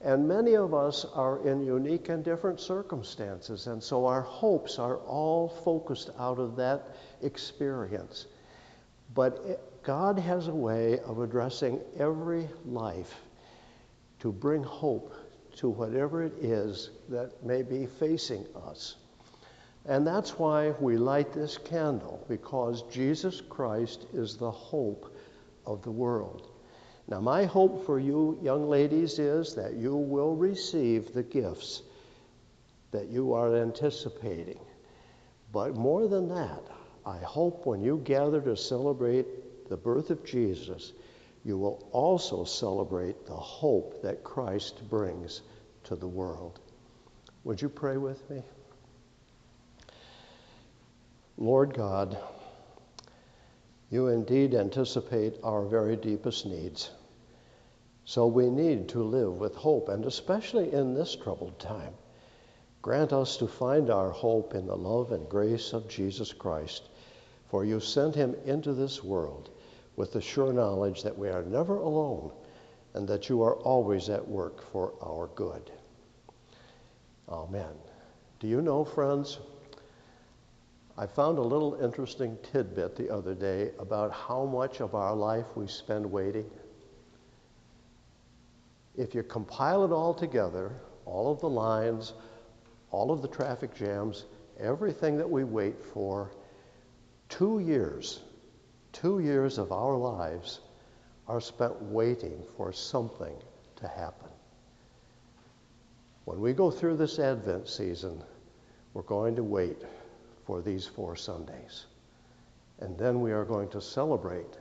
And 0.00 0.28
many 0.28 0.54
of 0.54 0.74
us 0.74 1.06
are 1.14 1.46
in 1.46 1.64
unique 1.64 2.08
and 2.10 2.22
different 2.22 2.60
circumstances, 2.60 3.68
and 3.68 3.82
so 3.82 4.06
our 4.06 4.20
hopes 4.20 4.78
are 4.78 4.98
all 4.98 5.48
focused 5.48 6.10
out 6.18 6.38
of 6.38 6.56
that 6.56 6.96
experience. 7.22 8.26
But 9.14 9.82
God 9.82 10.18
has 10.18 10.48
a 10.48 10.54
way 10.54 10.98
of 11.00 11.20
addressing 11.20 11.80
every 11.98 12.48
life 12.66 13.14
to 14.20 14.32
bring 14.32 14.62
hope 14.62 15.14
to 15.56 15.68
whatever 15.68 16.22
it 16.22 16.34
is 16.40 16.90
that 17.08 17.44
may 17.44 17.62
be 17.62 17.86
facing 17.86 18.46
us. 18.66 18.96
And 19.86 20.06
that's 20.06 20.38
why 20.38 20.70
we 20.80 20.96
light 20.96 21.32
this 21.32 21.58
candle, 21.58 22.24
because 22.28 22.82
Jesus 22.90 23.40
Christ 23.40 24.06
is 24.14 24.36
the 24.36 24.50
hope 24.50 25.14
of 25.66 25.82
the 25.82 25.90
world. 25.90 26.48
Now, 27.06 27.20
my 27.20 27.44
hope 27.44 27.84
for 27.84 27.98
you, 27.98 28.38
young 28.42 28.66
ladies, 28.68 29.18
is 29.18 29.54
that 29.54 29.74
you 29.74 29.94
will 29.94 30.34
receive 30.34 31.12
the 31.12 31.22
gifts 31.22 31.82
that 32.92 33.08
you 33.08 33.34
are 33.34 33.54
anticipating. 33.56 34.60
But 35.52 35.76
more 35.76 36.08
than 36.08 36.28
that, 36.30 36.62
I 37.04 37.18
hope 37.18 37.66
when 37.66 37.82
you 37.82 38.00
gather 38.04 38.40
to 38.40 38.56
celebrate 38.56 39.68
the 39.68 39.76
birth 39.76 40.08
of 40.08 40.24
Jesus, 40.24 40.92
you 41.44 41.58
will 41.58 41.86
also 41.92 42.44
celebrate 42.44 43.26
the 43.26 43.36
hope 43.36 44.00
that 44.02 44.24
Christ 44.24 44.88
brings 44.88 45.42
to 45.84 45.94
the 45.94 46.08
world. 46.08 46.58
Would 47.44 47.60
you 47.60 47.68
pray 47.68 47.98
with 47.98 48.28
me? 48.30 48.42
Lord 51.36 51.74
God, 51.74 52.16
you 53.90 54.08
indeed 54.08 54.54
anticipate 54.54 55.34
our 55.42 55.66
very 55.66 55.96
deepest 55.96 56.46
needs. 56.46 56.90
So 58.06 58.26
we 58.26 58.48
need 58.48 58.88
to 58.90 59.02
live 59.02 59.34
with 59.34 59.54
hope, 59.54 59.88
and 59.88 60.04
especially 60.06 60.72
in 60.72 60.94
this 60.94 61.14
troubled 61.14 61.58
time. 61.58 61.92
Grant 62.80 63.12
us 63.12 63.36
to 63.38 63.46
find 63.46 63.90
our 63.90 64.10
hope 64.10 64.54
in 64.54 64.66
the 64.66 64.76
love 64.76 65.12
and 65.12 65.28
grace 65.28 65.72
of 65.72 65.88
Jesus 65.88 66.32
Christ, 66.32 66.88
for 67.48 67.64
you 67.64 67.80
sent 67.80 68.14
him 68.14 68.34
into 68.46 68.72
this 68.72 69.02
world 69.02 69.50
with 69.96 70.12
the 70.12 70.20
sure 70.20 70.52
knowledge 70.52 71.02
that 71.02 71.16
we 71.16 71.28
are 71.28 71.42
never 71.42 71.76
alone 71.76 72.30
and 72.94 73.06
that 73.08 73.28
you 73.28 73.42
are 73.42 73.56
always 73.56 74.08
at 74.08 74.26
work 74.26 74.70
for 74.70 74.92
our 75.02 75.28
good. 75.34 75.70
Amen. 77.28 77.74
Do 78.40 78.48
you 78.48 78.62
know, 78.62 78.84
friends? 78.84 79.38
I 80.96 81.06
found 81.06 81.38
a 81.38 81.42
little 81.42 81.74
interesting 81.82 82.38
tidbit 82.52 82.94
the 82.94 83.10
other 83.10 83.34
day 83.34 83.72
about 83.78 84.12
how 84.12 84.44
much 84.44 84.80
of 84.80 84.94
our 84.94 85.14
life 85.14 85.46
we 85.56 85.66
spend 85.66 86.08
waiting. 86.08 86.48
If 88.96 89.14
you 89.14 89.24
compile 89.24 89.84
it 89.84 89.90
all 89.90 90.14
together, 90.14 90.72
all 91.04 91.32
of 91.32 91.40
the 91.40 91.48
lines, 91.48 92.12
all 92.92 93.10
of 93.10 93.22
the 93.22 93.28
traffic 93.28 93.74
jams, 93.74 94.26
everything 94.60 95.16
that 95.16 95.28
we 95.28 95.42
wait 95.42 95.84
for, 95.84 96.30
two 97.28 97.58
years 97.58 98.20
Two 98.94 99.18
years 99.18 99.58
of 99.58 99.72
our 99.72 99.96
lives 99.96 100.60
are 101.26 101.40
spent 101.40 101.82
waiting 101.82 102.40
for 102.56 102.72
something 102.72 103.34
to 103.76 103.88
happen. 103.88 104.30
When 106.24 106.40
we 106.40 106.52
go 106.52 106.70
through 106.70 106.96
this 106.96 107.18
Advent 107.18 107.68
season, 107.68 108.22
we're 108.92 109.02
going 109.02 109.34
to 109.34 109.42
wait 109.42 109.82
for 110.46 110.62
these 110.62 110.86
four 110.86 111.16
Sundays. 111.16 111.86
And 112.78 112.96
then 112.96 113.20
we 113.20 113.32
are 113.32 113.44
going 113.44 113.68
to 113.70 113.80
celebrate 113.80 114.58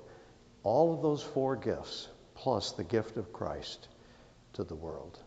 all 0.63 0.93
of 0.93 1.03
those 1.03 1.21
four 1.21 1.55
gifts, 1.55 2.09
plus 2.33 2.71
the 2.71 2.83
gift 2.83 3.17
of 3.17 3.31
Christ, 3.31 3.87
to 4.53 4.63
the 4.63 4.75
world. 4.75 5.19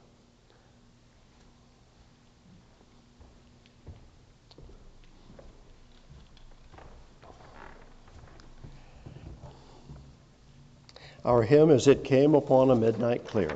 Our 11.26 11.42
hymn 11.42 11.70
is 11.70 11.88
It 11.88 12.04
Came 12.04 12.36
Upon 12.36 12.70
a 12.70 12.76
Midnight 12.76 13.26
Clear. 13.26 13.50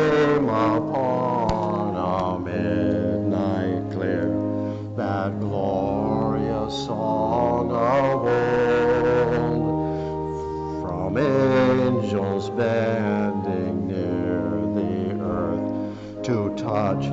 bending 12.44 13.86
near 13.88 14.50
the 14.76 15.24
earth 15.24 16.22
to 16.22 16.54
touch 16.56 17.06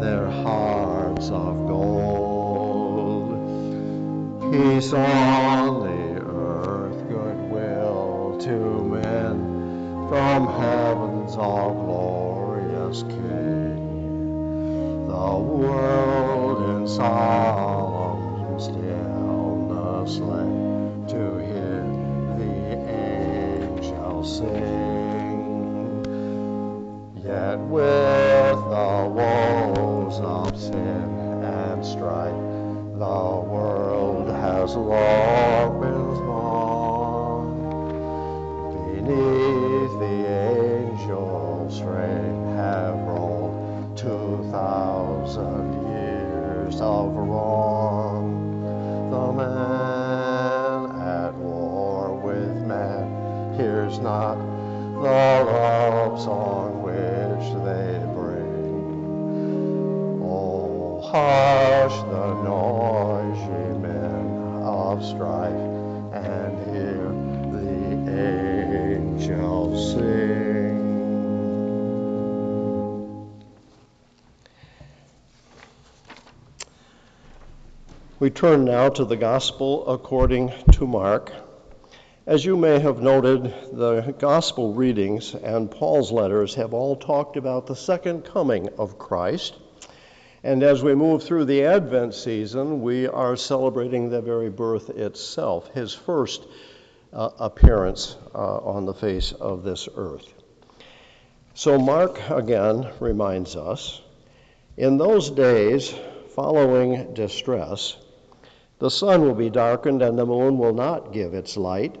their 0.00 0.28
hearts 0.28 1.30
of 1.30 1.66
gold. 1.68 3.30
Peace 4.52 4.92
on. 4.92 5.63
We 78.24 78.30
turn 78.30 78.64
now 78.64 78.88
to 78.88 79.04
the 79.04 79.16
Gospel 79.18 79.86
according 79.86 80.50
to 80.72 80.86
Mark. 80.86 81.30
As 82.26 82.42
you 82.42 82.56
may 82.56 82.78
have 82.78 83.02
noted, 83.02 83.52
the 83.70 84.14
Gospel 84.18 84.72
readings 84.72 85.34
and 85.34 85.70
Paul's 85.70 86.10
letters 86.10 86.54
have 86.54 86.72
all 86.72 86.96
talked 86.96 87.36
about 87.36 87.66
the 87.66 87.76
second 87.76 88.24
coming 88.24 88.70
of 88.78 88.98
Christ. 88.98 89.56
And 90.44 90.62
as 90.62 90.82
we 90.82 90.94
move 90.94 91.22
through 91.22 91.46
the 91.46 91.64
Advent 91.64 92.12
season, 92.12 92.82
we 92.82 93.08
are 93.08 93.34
celebrating 93.34 94.10
the 94.10 94.20
very 94.20 94.50
birth 94.50 94.90
itself, 94.90 95.72
his 95.72 95.94
first 95.94 96.46
uh, 97.14 97.30
appearance 97.38 98.16
uh, 98.34 98.58
on 98.58 98.84
the 98.84 98.92
face 98.92 99.32
of 99.32 99.64
this 99.64 99.88
earth. 99.96 100.30
So, 101.54 101.78
Mark 101.78 102.20
again 102.28 102.92
reminds 103.00 103.56
us 103.56 104.02
in 104.76 104.98
those 104.98 105.30
days 105.30 105.94
following 106.34 107.14
distress, 107.14 107.96
the 108.80 108.90
sun 108.90 109.22
will 109.22 109.34
be 109.34 109.48
darkened, 109.48 110.02
and 110.02 110.18
the 110.18 110.26
moon 110.26 110.58
will 110.58 110.74
not 110.74 111.14
give 111.14 111.32
its 111.32 111.56
light. 111.56 111.96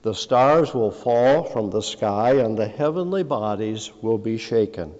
The 0.00 0.14
stars 0.14 0.72
will 0.72 0.92
fall 0.92 1.42
from 1.42 1.68
the 1.68 1.82
sky, 1.82 2.36
and 2.36 2.56
the 2.56 2.68
heavenly 2.68 3.22
bodies 3.22 3.92
will 4.00 4.16
be 4.16 4.38
shaken. 4.38 4.94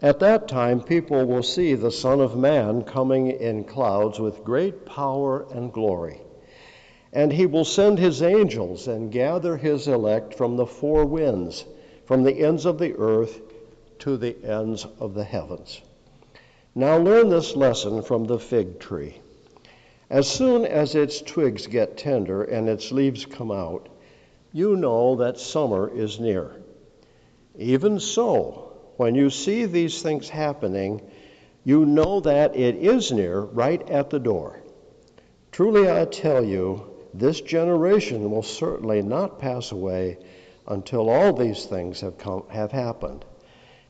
At 0.00 0.20
that 0.20 0.46
time, 0.46 0.80
people 0.80 1.26
will 1.26 1.42
see 1.42 1.74
the 1.74 1.90
Son 1.90 2.20
of 2.20 2.36
Man 2.36 2.82
coming 2.82 3.32
in 3.32 3.64
clouds 3.64 4.20
with 4.20 4.44
great 4.44 4.86
power 4.86 5.44
and 5.52 5.72
glory. 5.72 6.20
And 7.12 7.32
he 7.32 7.46
will 7.46 7.64
send 7.64 7.98
his 7.98 8.22
angels 8.22 8.86
and 8.86 9.10
gather 9.10 9.56
his 9.56 9.88
elect 9.88 10.34
from 10.34 10.56
the 10.56 10.66
four 10.66 11.04
winds, 11.04 11.64
from 12.06 12.22
the 12.22 12.44
ends 12.44 12.64
of 12.64 12.78
the 12.78 12.94
earth 12.94 13.40
to 14.00 14.16
the 14.16 14.36
ends 14.44 14.86
of 15.00 15.14
the 15.14 15.24
heavens. 15.24 15.80
Now 16.76 16.96
learn 16.96 17.28
this 17.28 17.56
lesson 17.56 18.02
from 18.02 18.24
the 18.24 18.38
fig 18.38 18.78
tree. 18.78 19.16
As 20.10 20.28
soon 20.28 20.64
as 20.64 20.94
its 20.94 21.20
twigs 21.20 21.66
get 21.66 21.98
tender 21.98 22.44
and 22.44 22.68
its 22.68 22.92
leaves 22.92 23.26
come 23.26 23.50
out, 23.50 23.88
you 24.52 24.76
know 24.76 25.16
that 25.16 25.40
summer 25.40 25.90
is 25.92 26.20
near. 26.20 26.52
Even 27.58 27.98
so, 27.98 28.67
when 28.98 29.14
you 29.14 29.30
see 29.30 29.64
these 29.64 30.02
things 30.02 30.28
happening, 30.28 31.00
you 31.62 31.86
know 31.86 32.18
that 32.18 32.56
it 32.56 32.74
is 32.74 33.12
near, 33.12 33.40
right 33.40 33.88
at 33.88 34.10
the 34.10 34.18
door. 34.18 34.60
Truly 35.52 35.88
I 35.88 36.04
tell 36.04 36.44
you, 36.44 36.90
this 37.14 37.40
generation 37.40 38.28
will 38.28 38.42
certainly 38.42 39.00
not 39.02 39.38
pass 39.38 39.70
away 39.70 40.18
until 40.66 41.08
all 41.08 41.32
these 41.32 41.64
things 41.64 42.00
have, 42.00 42.18
come, 42.18 42.42
have 42.50 42.72
happened. 42.72 43.24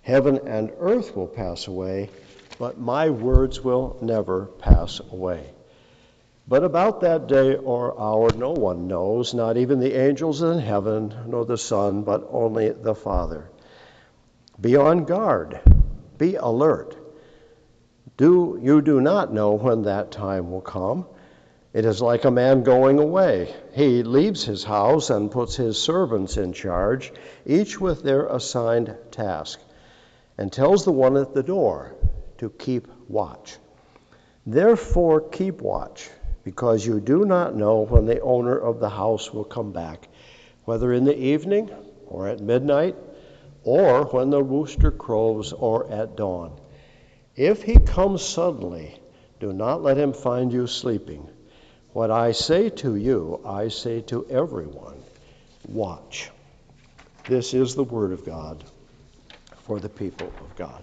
Heaven 0.03 0.47
and 0.47 0.73
earth 0.79 1.17
will 1.17 1.27
pass 1.27 1.69
away, 1.69 2.11
but 2.59 2.79
my 2.79 3.09
words 3.09 3.65
will 3.65 3.97
never 4.03 4.45
pass 4.45 5.01
away. 5.11 5.49
But 6.47 6.65
about 6.65 7.01
that 7.01 7.29
day 7.29 7.55
or 7.55 7.99
hour 7.99 8.29
no 8.37 8.51
one 8.51 8.89
knows, 8.89 9.33
not 9.33 9.57
even 9.57 9.81
the 9.81 9.99
angels 9.99 10.43
in 10.43 10.59
heaven, 10.59 11.15
nor 11.27 11.47
the 11.47 11.57
Son, 11.57 12.03
but 12.03 12.29
only 12.31 12.69
the 12.69 12.95
Father. 12.95 13.49
Be 14.61 14.77
on 14.77 15.05
guard, 15.05 15.61
be 16.19 16.35
alert. 16.35 16.97
Do, 18.17 18.59
you 18.61 18.83
do 18.83 19.01
not 19.01 19.33
know 19.33 19.53
when 19.53 19.83
that 19.83 20.11
time 20.11 20.51
will 20.51 20.61
come. 20.61 21.07
It 21.73 21.85
is 21.85 22.03
like 22.03 22.25
a 22.25 22.31
man 22.31 22.65
going 22.65 22.99
away. 22.99 23.55
He 23.73 24.03
leaves 24.03 24.45
his 24.45 24.65
house 24.65 25.11
and 25.11 25.31
puts 25.31 25.55
his 25.55 25.81
servants 25.81 26.37
in 26.37 26.53
charge, 26.53 27.13
each 27.47 27.81
with 27.81 28.03
their 28.03 28.27
assigned 28.27 28.97
task, 29.13 29.61
and 30.37 30.53
tells 30.53 30.85
the 30.85 30.93
one 30.93 31.17
at 31.17 31.35
the 31.35 31.43
door 31.45 31.95
to 32.39 32.51
keep 32.51 32.89
watch. 33.07 33.59
Therefore, 34.45 35.21
keep 35.21 35.61
watch, 35.61 36.11
because 36.43 36.85
you 36.85 36.99
do 36.99 37.25
not 37.25 37.55
know 37.55 37.83
when 37.83 38.07
the 38.07 38.21
owner 38.23 38.59
of 38.59 38.81
the 38.81 38.89
house 38.89 39.33
will 39.33 39.45
come 39.45 39.71
back, 39.71 40.09
whether 40.65 40.93
in 40.93 41.05
the 41.05 41.17
evening 41.17 41.71
or 42.07 42.27
at 42.27 42.41
midnight, 42.41 42.97
or 43.69 44.05
when 44.05 44.31
the 44.31 44.43
rooster 44.43 44.91
crows 44.91 45.53
or 45.53 45.93
at 45.93 46.17
dawn. 46.17 46.59
If 47.37 47.63
he 47.63 47.79
comes 47.79 48.23
suddenly, 48.23 48.99
do 49.41 49.53
not 49.53 49.83
let 49.83 49.99
him 49.99 50.15
find 50.15 50.51
you 50.51 50.67
sleeping. 50.67 51.29
What 51.93 52.11
I 52.11 52.33
say 52.33 52.71
to 52.71 52.97
you, 52.97 53.43
I 53.45 53.69
say 53.69 54.01
to 54.13 54.27
everyone 54.31 54.97
watch. 55.69 56.31
This 57.29 57.53
is 57.53 57.75
the 57.75 57.85
word 57.85 58.13
of 58.13 58.25
God 58.25 58.65
for 59.67 59.79
the 59.79 59.91
people 59.91 60.33
of 60.41 60.57
God. 60.57 60.83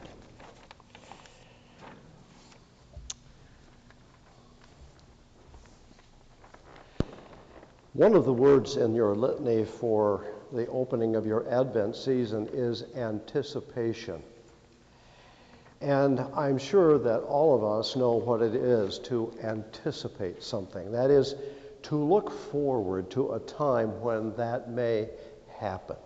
One 7.93 8.13
of 8.13 8.25
the 8.25 8.33
words 8.33 8.77
in 8.77 8.93
your 8.93 9.15
litany 9.15 9.65
for 9.65 10.34
the 10.53 10.67
opening 10.67 11.15
of 11.15 11.25
your 11.25 11.47
Advent 11.49 11.95
season 11.95 12.49
is 12.53 12.83
anticipation. 12.95 14.21
And 15.81 16.19
I'm 16.35 16.57
sure 16.57 16.97
that 16.97 17.19
all 17.19 17.55
of 17.55 17.63
us 17.63 17.95
know 17.95 18.13
what 18.13 18.41
it 18.41 18.55
is 18.55 18.99
to 18.99 19.33
anticipate 19.43 20.41
something. 20.41 20.91
That 20.91 21.11
is, 21.11 21.35
to 21.83 21.95
look 21.95 22.31
forward 22.51 23.11
to 23.11 23.33
a 23.33 23.39
time 23.39 24.01
when 24.01 24.35
that 24.37 24.69
may 24.69 25.09
happen. 25.59 25.97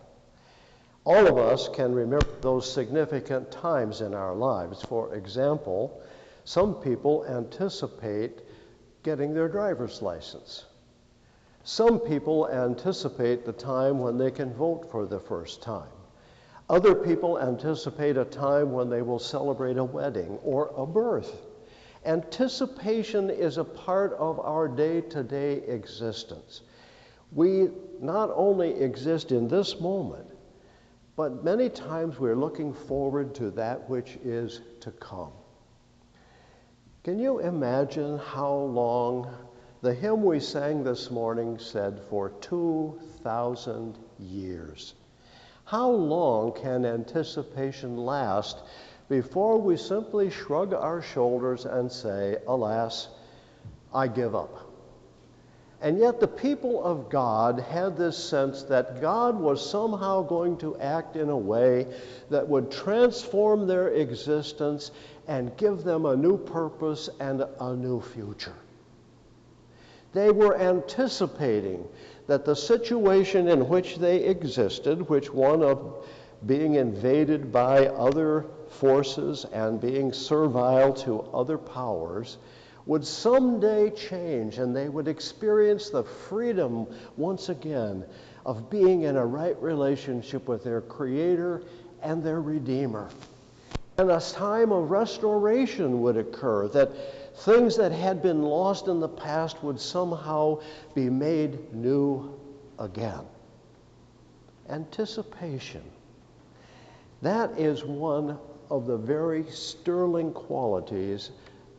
All 1.05 1.27
of 1.27 1.37
us 1.37 1.69
can 1.69 1.93
remember 1.93 2.27
those 2.41 2.71
significant 2.71 3.51
times 3.51 4.01
in 4.01 4.13
our 4.13 4.35
lives. 4.35 4.81
For 4.81 5.15
example, 5.15 6.01
some 6.43 6.75
people 6.75 7.25
anticipate 7.27 8.39
getting 9.03 9.33
their 9.33 9.47
driver's 9.47 10.01
license. 10.01 10.65
Some 11.64 11.99
people 11.99 12.49
anticipate 12.49 13.45
the 13.45 13.53
time 13.53 13.99
when 13.99 14.18
they 14.18 14.32
can 14.32 14.53
vote 14.53 14.89
for 14.89 15.05
the 15.05 15.20
first 15.20 15.62
time. 15.62 15.89
Other 16.70 16.93
people 16.93 17.39
anticipate 17.39 18.18
a 18.18 18.26
time 18.26 18.72
when 18.72 18.89
they 18.89 19.01
will 19.01 19.20
celebrate 19.20 19.78
a 19.78 19.84
wedding 19.84 20.38
or 20.43 20.72
a 20.78 20.86
birth. 20.86 21.41
Anticipation 22.05 23.30
is 23.30 23.57
a 23.57 23.64
part 23.64 24.14
of 24.14 24.39
our 24.39 24.68
day 24.68 25.01
to 25.01 25.24
day 25.24 25.53
existence. 25.68 26.62
We 27.32 27.70
not 27.99 28.32
only 28.34 28.72
exist 28.82 29.32
in 29.32 29.47
this 29.47 29.80
moment, 29.80 30.28
but 31.16 31.43
many 31.43 31.70
times 31.70 32.18
we're 32.20 32.36
looking 32.36 32.74
forward 32.74 33.36
to 33.36 33.51
that 33.51 33.89
which 33.89 34.18
is 34.24 34.62
to 34.82 34.91
come. 34.91 35.32
Can 37.03 37.20
you 37.20 37.39
imagine 37.39 38.18
how 38.20 38.53
long 38.53 39.28
the 39.82 39.93
hymn 39.93 40.23
we 40.23 40.39
sang 40.41 40.84
this 40.84 41.09
morning 41.09 41.57
said 41.57 41.99
for 42.09 42.32
2,000 42.41 43.97
years? 44.19 44.93
How 45.63 45.89
long 45.89 46.51
can 46.51 46.86
anticipation 46.86 47.95
last 47.95 48.57
before 49.07 49.57
we 49.57 49.77
simply 49.77 50.30
shrug 50.30 50.73
our 50.73 51.01
shoulders 51.01 51.65
and 51.65 51.89
say, 51.89 52.38
Alas, 52.45 53.07
I 53.93 54.07
give 54.07 54.36
up? 54.36 54.69
And 55.82 55.97
yet, 55.97 56.19
the 56.19 56.27
people 56.27 56.84
of 56.84 57.09
God 57.09 57.61
had 57.61 57.95
this 57.95 58.17
sense 58.17 58.63
that 58.63 58.99
God 58.99 59.39
was 59.39 59.69
somehow 59.69 60.23
going 60.23 60.57
to 60.57 60.77
act 60.80 61.15
in 61.15 61.30
a 61.30 61.38
way 61.38 61.88
that 62.30 62.49
would 62.49 62.69
transform 62.69 63.65
their 63.65 63.88
existence 63.88 64.91
and 65.30 65.55
give 65.55 65.84
them 65.84 66.05
a 66.05 66.17
new 66.17 66.38
purpose 66.38 67.09
and 67.21 67.45
a 67.61 67.73
new 67.75 68.01
future. 68.01 68.55
They 70.14 70.32
were 70.32 70.57
anticipating 70.57 71.88
that 72.28 72.45
the 72.45 72.55
situation 72.55 73.47
in 73.47 73.68
which 73.70 73.97
they 73.97 74.24
existed, 74.24 75.07
which 75.10 75.34
one 75.34 75.64
of 75.64 76.05
being 76.45 76.76
invaded 76.76 77.51
by 77.51 77.88
other 77.88 78.45
forces 78.70 79.45
and 79.51 79.82
being 79.82 80.14
servile 80.14 80.93
to 80.93 81.22
other 81.34 81.57
powers, 81.57 82.38
would 82.86 83.05
someday 83.05 83.89
change 83.91 84.57
and 84.57 84.76
they 84.76 84.89
would 84.89 85.07
experience 85.07 85.89
the 85.89 86.03
freedom 86.03 86.88
once 87.18 87.49
again 87.49 88.03
of 88.45 88.70
being 88.70 89.03
in 89.03 89.16
a 89.16 89.26
right 89.26 89.62
relationship 89.62 90.47
with 90.47 90.64
their 90.64 90.82
Creator 90.82 91.62
and 92.01 92.24
their 92.24 92.41
Redeemer. 92.41 93.10
And 93.97 94.10
a 94.10 94.20
time 94.20 94.72
of 94.72 94.89
restoration 94.89 96.01
would 96.01 96.16
occur, 96.16 96.68
that 96.70 96.89
Things 97.39 97.77
that 97.77 97.93
had 97.93 98.21
been 98.21 98.41
lost 98.41 98.87
in 98.87 98.99
the 98.99 99.07
past 99.07 99.63
would 99.63 99.79
somehow 99.79 100.59
be 100.93 101.09
made 101.09 101.73
new 101.73 102.37
again. 102.77 103.25
Anticipation. 104.69 105.83
That 107.21 107.57
is 107.57 107.85
one 107.85 108.37
of 108.69 108.87
the 108.87 108.97
very 108.97 109.45
sterling 109.49 110.33
qualities 110.33 111.31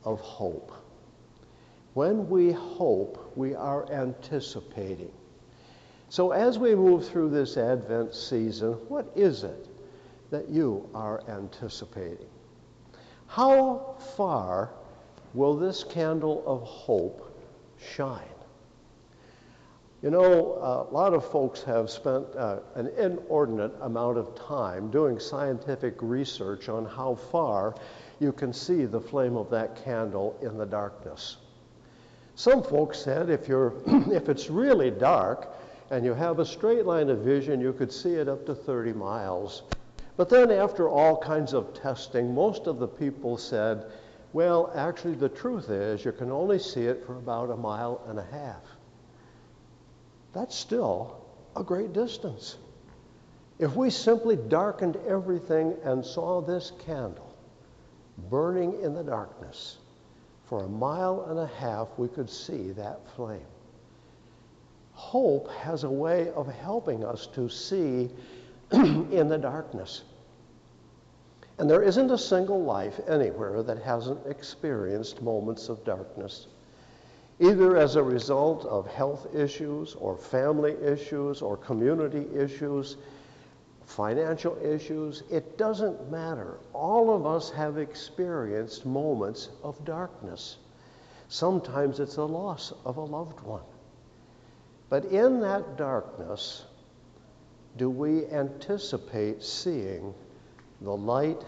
of 0.05 0.19
hope. 0.21 0.73
When 1.93 2.31
we 2.31 2.53
hope, 2.53 3.33
we 3.37 3.55
are 3.55 3.91
anticipating. 3.93 5.13
So, 6.09 6.31
as 6.31 6.59
we 6.59 6.75
move 6.75 7.07
through 7.07 7.31
this 7.31 7.59
Advent 7.59 8.15
season, 8.15 8.73
what 8.89 9.13
is 9.15 9.45
it 9.45 9.69
that 10.31 10.49
you 10.49 10.89
are 10.95 11.23
anticipating? 11.29 12.29
How 13.27 13.97
far 14.17 14.71
will 15.35 15.57
this 15.57 15.85
candle 15.85 16.43
of 16.47 16.63
hope 16.63 17.33
shine? 17.95 18.23
You 20.03 20.11
know, 20.11 20.89
a 20.91 20.95
lot 20.95 21.13
of 21.13 21.31
folks 21.31 21.63
have 21.65 21.91
spent 21.91 22.25
uh, 22.35 22.61
an 22.75 22.89
inordinate 22.97 23.75
amount 23.83 24.17
of 24.17 24.35
time 24.35 24.91
doing 24.91 25.21
scientific 25.21 25.95
research 26.01 26.71
on 26.71 26.87
how 26.87 27.17
far 27.17 27.75
you 28.19 28.33
can 28.33 28.53
see 28.53 28.87
the 28.87 29.01
flame 29.01 29.37
of 29.37 29.51
that 29.51 29.85
candle 29.85 30.39
in 30.41 30.57
the 30.57 30.65
darkness. 30.65 31.37
Some 32.35 32.63
folks 32.63 32.99
said 32.99 33.29
if, 33.29 33.47
you're, 33.47 33.75
if 34.11 34.31
it's 34.31 34.49
really 34.49 34.91
dark 34.91 35.55
and 35.91 36.03
you 36.03 36.15
have 36.15 36.39
a 36.39 36.47
straight 36.47 36.87
line 36.87 37.11
of 37.11 37.19
vision, 37.19 37.61
you 37.61 37.75
could 37.75 37.93
see 37.93 38.15
it 38.15 38.29
up 38.29 38.47
to 38.47 38.55
30 38.55 38.95
miles. 38.95 39.65
But 40.17 40.31
then, 40.31 40.51
after 40.51 40.89
all 40.89 41.17
kinds 41.17 41.53
of 41.53 41.75
testing, 41.75 42.35
most 42.35 42.67
of 42.67 42.79
the 42.79 42.89
people 42.89 43.37
said 43.37 43.85
well, 44.33 44.73
actually, 44.75 45.15
the 45.15 45.29
truth 45.29 45.71
is 45.71 46.05
you 46.05 46.13
can 46.13 46.31
only 46.31 46.59
see 46.59 46.83
it 46.83 47.05
for 47.05 47.17
about 47.17 47.51
a 47.51 47.57
mile 47.57 48.03
and 48.09 48.19
a 48.19 48.25
half. 48.25 48.63
That's 50.33 50.55
still 50.55 51.25
a 51.57 51.65
great 51.65 51.93
distance. 51.93 52.57
If 53.59 53.75
we 53.75 53.91
simply 53.91 54.37
darkened 54.37 54.97
everything 55.07 55.77
and 55.85 56.05
saw 56.05 56.41
this 56.41 56.73
candle 56.85 57.35
burning 58.31 58.81
in 58.83 58.95
the 58.95 59.03
darkness, 59.03 59.79
for 60.47 60.65
a 60.65 60.69
mile 60.69 61.27
and 61.29 61.39
a 61.39 61.47
half 61.47 61.89
we 61.97 62.09
could 62.09 62.29
see 62.29 62.73
that 62.73 63.01
flame. 63.15 63.41
Hope 64.93 65.51
has 65.53 65.85
a 65.85 65.91
way 65.91 66.31
of 66.31 66.47
helping 66.49 67.05
us 67.05 67.27
to 67.29 67.49
see 67.49 68.11
in 68.73 69.29
the 69.29 69.39
darkness. 69.39 70.03
And 71.61 71.69
there 71.69 71.83
isn't 71.83 72.11
a 72.11 72.17
single 72.17 72.63
life 72.63 72.99
anywhere 73.07 73.63
that 73.63 73.83
hasn't 73.83 74.27
experienced 74.27 75.21
moments 75.21 75.69
of 75.69 75.85
darkness, 75.85 76.47
either 77.39 77.77
as 77.77 77.97
a 77.97 78.03
result 78.03 78.65
of 78.65 78.87
health 78.87 79.27
issues 79.35 79.95
or 79.97 80.17
family 80.17 80.75
issues 80.83 81.43
or 81.43 81.59
community 81.59 82.27
issues, 82.35 82.97
financial 83.85 84.57
issues. 84.65 85.23
It 85.31 85.59
doesn't 85.59 86.11
matter. 86.11 86.61
All 86.73 87.15
of 87.15 87.27
us 87.27 87.51
have 87.51 87.77
experienced 87.77 88.87
moments 88.87 89.51
of 89.63 89.85
darkness. 89.85 90.57
Sometimes 91.29 92.01
it's 92.01 92.17
a 92.17 92.25
loss 92.25 92.73
of 92.87 92.97
a 92.97 93.05
loved 93.05 93.39
one. 93.41 93.69
But 94.89 95.05
in 95.05 95.41
that 95.41 95.77
darkness, 95.77 96.65
do 97.77 97.91
we 97.91 98.27
anticipate 98.29 99.43
seeing 99.43 100.15
the 100.81 100.97
light 100.97 101.43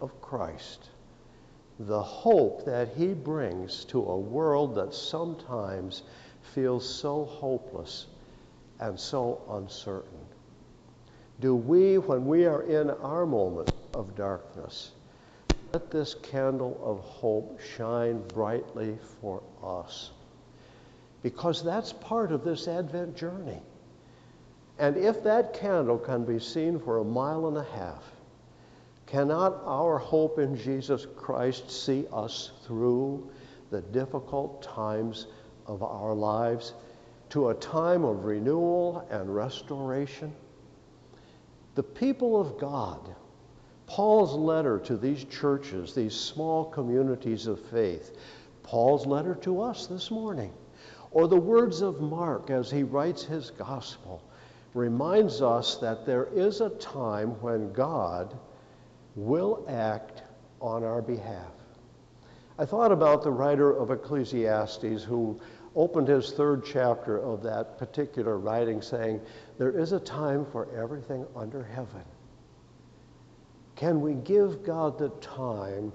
of 0.00 0.20
Christ 0.20 0.90
the 1.78 2.02
hope 2.02 2.64
that 2.64 2.88
he 2.96 3.08
brings 3.08 3.84
to 3.84 4.02
a 4.02 4.16
world 4.16 4.74
that 4.76 4.94
sometimes 4.94 6.02
feels 6.54 6.88
so 6.88 7.24
hopeless 7.24 8.06
and 8.80 8.98
so 8.98 9.42
uncertain? 9.50 10.18
Do 11.40 11.54
we, 11.54 11.98
when 11.98 12.26
we 12.26 12.46
are 12.46 12.62
in 12.62 12.90
our 12.90 13.26
moment 13.26 13.70
of 13.92 14.16
darkness, 14.16 14.92
let 15.72 15.90
this 15.90 16.14
candle 16.14 16.80
of 16.82 17.00
hope 17.00 17.60
shine 17.60 18.26
brightly 18.28 18.98
for 19.20 19.42
us? 19.62 20.12
Because 21.22 21.62
that's 21.62 21.92
part 21.92 22.32
of 22.32 22.42
this 22.42 22.68
Advent 22.68 23.16
journey. 23.16 23.60
And 24.78 24.96
if 24.96 25.22
that 25.24 25.52
candle 25.52 25.98
can 25.98 26.24
be 26.24 26.38
seen 26.38 26.78
for 26.78 26.98
a 26.98 27.04
mile 27.04 27.48
and 27.48 27.58
a 27.58 27.64
half, 27.64 28.02
cannot 29.06 29.62
our 29.64 29.98
hope 29.98 30.38
in 30.38 30.56
Jesus 30.56 31.06
Christ 31.16 31.70
see 31.70 32.06
us 32.12 32.50
through 32.64 33.30
the 33.70 33.80
difficult 33.80 34.62
times 34.62 35.28
of 35.66 35.82
our 35.82 36.12
lives 36.12 36.74
to 37.30 37.48
a 37.48 37.54
time 37.54 38.04
of 38.04 38.24
renewal 38.24 39.06
and 39.10 39.34
restoration? 39.34 40.34
The 41.76 41.82
people 41.82 42.40
of 42.40 42.58
God, 42.58 43.14
Paul's 43.86 44.34
letter 44.34 44.78
to 44.80 44.96
these 44.96 45.24
churches, 45.24 45.94
these 45.94 46.14
small 46.14 46.64
communities 46.64 47.46
of 47.46 47.60
faith, 47.60 48.16
Paul's 48.62 49.06
letter 49.06 49.36
to 49.36 49.60
us 49.60 49.86
this 49.86 50.10
morning, 50.10 50.52
or 51.12 51.28
the 51.28 51.36
words 51.36 51.82
of 51.82 52.00
Mark 52.00 52.50
as 52.50 52.70
he 52.70 52.82
writes 52.82 53.22
his 53.22 53.50
gospel, 53.50 54.22
reminds 54.74 55.40
us 55.40 55.76
that 55.76 56.04
there 56.04 56.28
is 56.34 56.60
a 56.60 56.70
time 56.70 57.30
when 57.40 57.72
God 57.72 58.36
will 59.16 59.64
act 59.68 60.22
on 60.60 60.84
our 60.84 61.02
behalf. 61.02 61.52
I 62.58 62.64
thought 62.64 62.92
about 62.92 63.22
the 63.22 63.30
writer 63.30 63.76
of 63.76 63.90
Ecclesiastes 63.90 65.02
who 65.02 65.40
opened 65.74 66.08
his 66.08 66.32
third 66.32 66.64
chapter 66.64 67.18
of 67.18 67.42
that 67.42 67.78
particular 67.78 68.38
writing 68.38 68.80
saying, 68.80 69.20
There 69.58 69.78
is 69.78 69.92
a 69.92 70.00
time 70.00 70.46
for 70.46 70.68
everything 70.74 71.26
under 71.34 71.64
heaven. 71.64 72.02
Can 73.74 74.00
we 74.00 74.14
give 74.14 74.64
God 74.64 74.98
the 74.98 75.10
time 75.20 75.92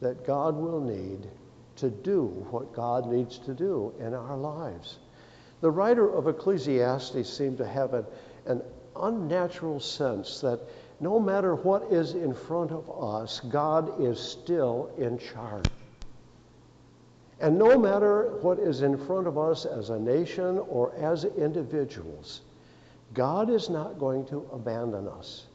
that 0.00 0.24
God 0.24 0.54
will 0.54 0.80
need 0.80 1.28
to 1.76 1.90
do 1.90 2.26
what 2.50 2.72
God 2.72 3.06
needs 3.06 3.38
to 3.38 3.54
do 3.54 3.92
in 3.98 4.14
our 4.14 4.36
lives? 4.36 4.98
The 5.60 5.70
writer 5.70 6.08
of 6.08 6.28
Ecclesiastes 6.28 7.28
seemed 7.28 7.58
to 7.58 7.66
have 7.66 7.94
an, 7.94 8.04
an 8.46 8.62
unnatural 8.94 9.80
sense 9.80 10.40
that 10.42 10.60
no 11.00 11.18
matter 11.18 11.54
what 11.54 11.92
is 11.92 12.14
in 12.14 12.34
front 12.34 12.70
of 12.70 12.88
us, 13.02 13.40
God 13.40 14.00
is 14.00 14.20
still 14.20 14.90
in 14.98 15.18
charge. 15.18 15.66
And 17.40 17.58
no 17.58 17.76
matter 17.76 18.38
what 18.42 18.58
is 18.58 18.82
in 18.82 18.96
front 18.96 19.26
of 19.26 19.36
us 19.36 19.66
as 19.66 19.90
a 19.90 19.98
nation 19.98 20.58
or 20.68 20.94
as 20.96 21.24
individuals, 21.24 22.42
God 23.12 23.50
is 23.50 23.68
not 23.68 23.98
going 23.98 24.24
to 24.26 24.48
abandon 24.52 25.08
us. 25.08 25.46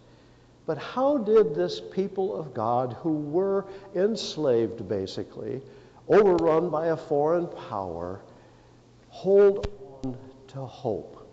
But 0.65 0.77
how 0.77 1.17
did 1.17 1.55
this 1.55 1.81
people 1.81 2.35
of 2.39 2.53
God, 2.53 2.93
who 3.01 3.13
were 3.13 3.65
enslaved 3.95 4.87
basically, 4.87 5.61
overrun 6.07 6.69
by 6.69 6.87
a 6.87 6.97
foreign 6.97 7.47
power, 7.47 8.21
hold 9.09 9.67
on 10.03 10.17
to 10.49 10.59
hope? 10.65 11.27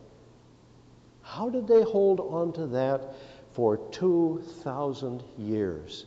How 1.23 1.51
did 1.51 1.67
they 1.67 1.83
hold 1.83 2.21
on 2.21 2.53
to 2.55 2.67
that 2.69 3.15
for 3.57 3.79
2,000 3.91 5.25
years? 5.37 6.07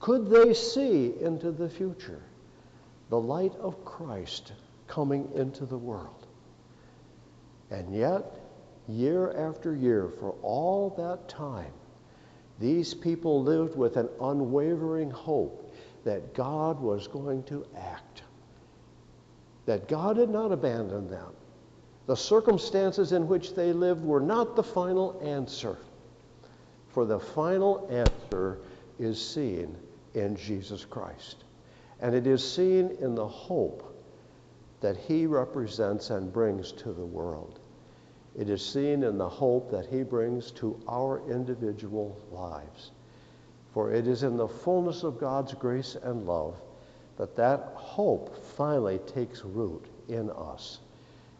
Could 0.00 0.30
they 0.30 0.54
see 0.54 1.12
into 1.20 1.50
the 1.50 1.68
future? 1.68 2.22
the 3.10 3.18
light 3.18 3.54
of 3.56 3.84
Christ 3.84 4.52
coming 4.86 5.30
into 5.34 5.66
the 5.66 5.78
world. 5.78 6.26
And 7.70 7.94
yet, 7.94 8.24
year 8.86 9.32
after 9.32 9.74
year, 9.74 10.08
for 10.20 10.34
all 10.42 10.94
that 10.98 11.28
time, 11.28 11.72
these 12.58 12.94
people 12.94 13.42
lived 13.42 13.76
with 13.76 13.96
an 13.96 14.08
unwavering 14.20 15.10
hope 15.10 15.74
that 16.04 16.34
God 16.34 16.80
was 16.80 17.06
going 17.06 17.42
to 17.44 17.66
act, 17.76 18.22
that 19.66 19.88
God 19.88 20.16
had 20.16 20.30
not 20.30 20.52
abandoned 20.52 21.10
them. 21.10 21.32
The 22.06 22.16
circumstances 22.16 23.12
in 23.12 23.28
which 23.28 23.54
they 23.54 23.72
lived 23.72 24.02
were 24.02 24.20
not 24.20 24.56
the 24.56 24.62
final 24.62 25.20
answer, 25.22 25.76
for 26.98 27.04
the 27.04 27.20
final 27.20 27.86
answer 27.92 28.58
is 28.98 29.24
seen 29.24 29.76
in 30.14 30.34
Jesus 30.34 30.84
Christ. 30.84 31.44
And 32.00 32.12
it 32.12 32.26
is 32.26 32.42
seen 32.42 32.90
in 33.00 33.14
the 33.14 33.28
hope 33.28 34.04
that 34.80 34.96
he 34.96 35.24
represents 35.24 36.10
and 36.10 36.32
brings 36.32 36.72
to 36.72 36.92
the 36.92 37.06
world. 37.06 37.60
It 38.36 38.50
is 38.50 38.66
seen 38.66 39.04
in 39.04 39.16
the 39.16 39.28
hope 39.28 39.70
that 39.70 39.86
he 39.86 40.02
brings 40.02 40.50
to 40.50 40.76
our 40.88 41.22
individual 41.30 42.20
lives. 42.32 42.90
For 43.72 43.92
it 43.92 44.08
is 44.08 44.24
in 44.24 44.36
the 44.36 44.48
fullness 44.48 45.04
of 45.04 45.20
God's 45.20 45.54
grace 45.54 45.96
and 46.02 46.26
love 46.26 46.56
that 47.16 47.36
that 47.36 47.74
hope 47.76 48.36
finally 48.56 48.98
takes 49.06 49.44
root 49.44 49.84
in 50.08 50.30
us. 50.30 50.80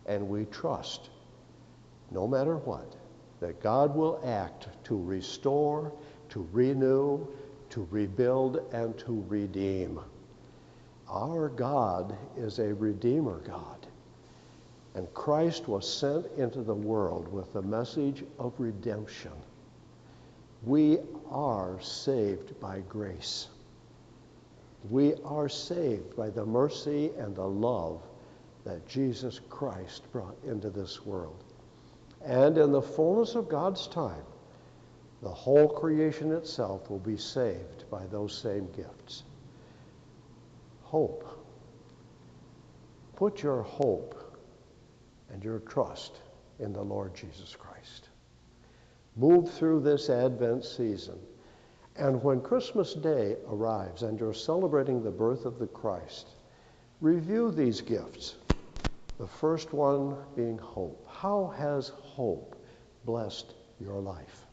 And 0.06 0.28
we 0.28 0.44
trust, 0.44 1.10
no 2.12 2.28
matter 2.28 2.58
what, 2.58 2.94
that 3.40 3.62
God 3.62 3.94
will 3.94 4.20
act 4.24 4.68
to 4.84 4.96
restore, 4.96 5.92
to 6.30 6.48
renew, 6.52 7.26
to 7.70 7.86
rebuild, 7.90 8.60
and 8.72 8.98
to 8.98 9.24
redeem. 9.28 10.00
Our 11.08 11.48
God 11.48 12.16
is 12.36 12.58
a 12.58 12.74
Redeemer 12.74 13.38
God. 13.38 13.86
And 14.94 15.12
Christ 15.14 15.68
was 15.68 15.90
sent 15.90 16.26
into 16.36 16.62
the 16.62 16.74
world 16.74 17.32
with 17.32 17.52
the 17.52 17.62
message 17.62 18.24
of 18.38 18.52
redemption. 18.58 19.32
We 20.64 20.98
are 21.30 21.80
saved 21.80 22.58
by 22.60 22.80
grace. 22.88 23.48
We 24.90 25.14
are 25.24 25.48
saved 25.48 26.16
by 26.16 26.30
the 26.30 26.44
mercy 26.44 27.10
and 27.16 27.34
the 27.36 27.46
love 27.46 28.02
that 28.64 28.86
Jesus 28.88 29.40
Christ 29.48 30.10
brought 30.12 30.36
into 30.44 30.68
this 30.68 31.06
world. 31.06 31.44
And 32.24 32.58
in 32.58 32.72
the 32.72 32.82
fullness 32.82 33.34
of 33.34 33.48
God's 33.48 33.86
time, 33.86 34.24
the 35.22 35.28
whole 35.28 35.68
creation 35.68 36.32
itself 36.32 36.90
will 36.90 36.98
be 36.98 37.16
saved 37.16 37.90
by 37.90 38.06
those 38.06 38.36
same 38.36 38.68
gifts 38.72 39.24
hope. 40.88 41.44
Put 43.16 43.42
your 43.42 43.62
hope 43.62 44.38
and 45.30 45.44
your 45.44 45.58
trust 45.60 46.22
in 46.58 46.72
the 46.72 46.82
Lord 46.82 47.14
Jesus 47.14 47.54
Christ. 47.54 48.08
Move 49.16 49.52
through 49.52 49.80
this 49.80 50.08
Advent 50.08 50.64
season. 50.64 51.18
And 51.96 52.22
when 52.22 52.40
Christmas 52.40 52.94
Day 52.94 53.36
arrives 53.50 54.02
and 54.02 54.18
you're 54.18 54.32
celebrating 54.32 55.02
the 55.02 55.10
birth 55.10 55.44
of 55.44 55.58
the 55.58 55.66
Christ, 55.66 56.28
review 57.00 57.50
these 57.50 57.82
gifts. 57.82 58.36
The 59.18 59.26
first 59.26 59.72
one 59.72 60.16
being 60.36 60.58
hope. 60.58 61.06
How 61.10 61.52
has 61.56 61.88
hope 61.88 62.56
blessed 63.04 63.54
your 63.80 64.00
life? 64.00 64.46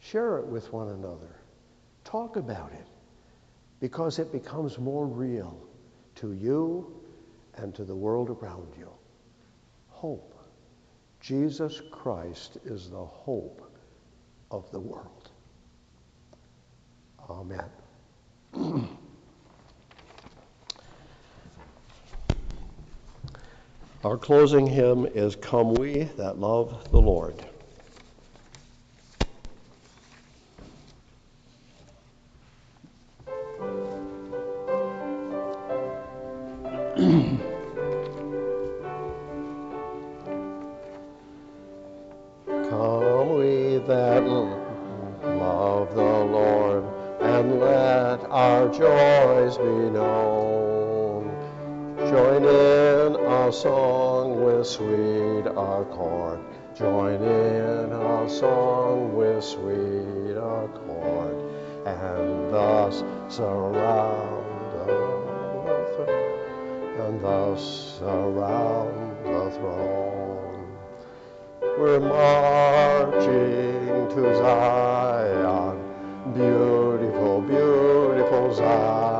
Share 0.00 0.38
it 0.38 0.46
with 0.46 0.72
one 0.72 0.88
another. 0.88 1.36
Talk 2.04 2.36
about 2.36 2.72
it 2.72 2.86
because 3.80 4.18
it 4.18 4.32
becomes 4.32 4.78
more 4.78 5.06
real 5.06 5.58
to 6.16 6.32
you 6.32 7.00
and 7.56 7.74
to 7.74 7.84
the 7.84 7.94
world 7.94 8.30
around 8.30 8.68
you. 8.78 8.88
Hope. 9.88 10.34
Jesus 11.20 11.80
Christ 11.90 12.58
is 12.64 12.90
the 12.90 13.04
hope 13.04 13.70
of 14.50 14.70
the 14.70 14.80
world. 14.80 15.30
Amen. 17.28 17.68
Our 24.04 24.18
closing 24.18 24.66
hymn 24.66 25.06
is 25.06 25.34
Come 25.34 25.72
We 25.72 26.02
That 26.18 26.38
Love 26.38 26.90
the 26.90 27.00
Lord. 27.00 27.42
Come 42.46 43.38
we 43.38 43.78
that 43.86 44.22
love 44.22 45.94
the 45.94 46.02
Lord, 46.02 46.84
and 47.22 47.58
let 47.58 48.22
our 48.30 48.68
joys 48.68 49.56
be 49.56 49.64
known. 49.64 51.30
Join 52.10 52.44
in 52.44 53.23
a 53.48 53.52
song 53.52 54.42
with 54.42 54.66
sweet 54.66 55.44
accord. 55.46 56.40
Join 56.74 57.20
in 57.22 57.92
our 57.92 58.26
song 58.26 59.14
with 59.14 59.44
sweet 59.44 60.32
accord. 60.32 61.36
And 61.84 62.50
thus 62.50 63.04
surround 63.28 64.46
the 64.72 64.86
throne. 65.92 67.00
and 67.04 67.20
thus 67.20 68.00
around 68.00 69.24
the 69.24 69.50
throne. 69.58 70.78
We're 71.78 72.00
marching 72.00 73.28
to 74.14 74.36
Zion, 74.38 75.76
beautiful, 76.32 77.42
beautiful 77.42 78.54
Zion. 78.54 79.13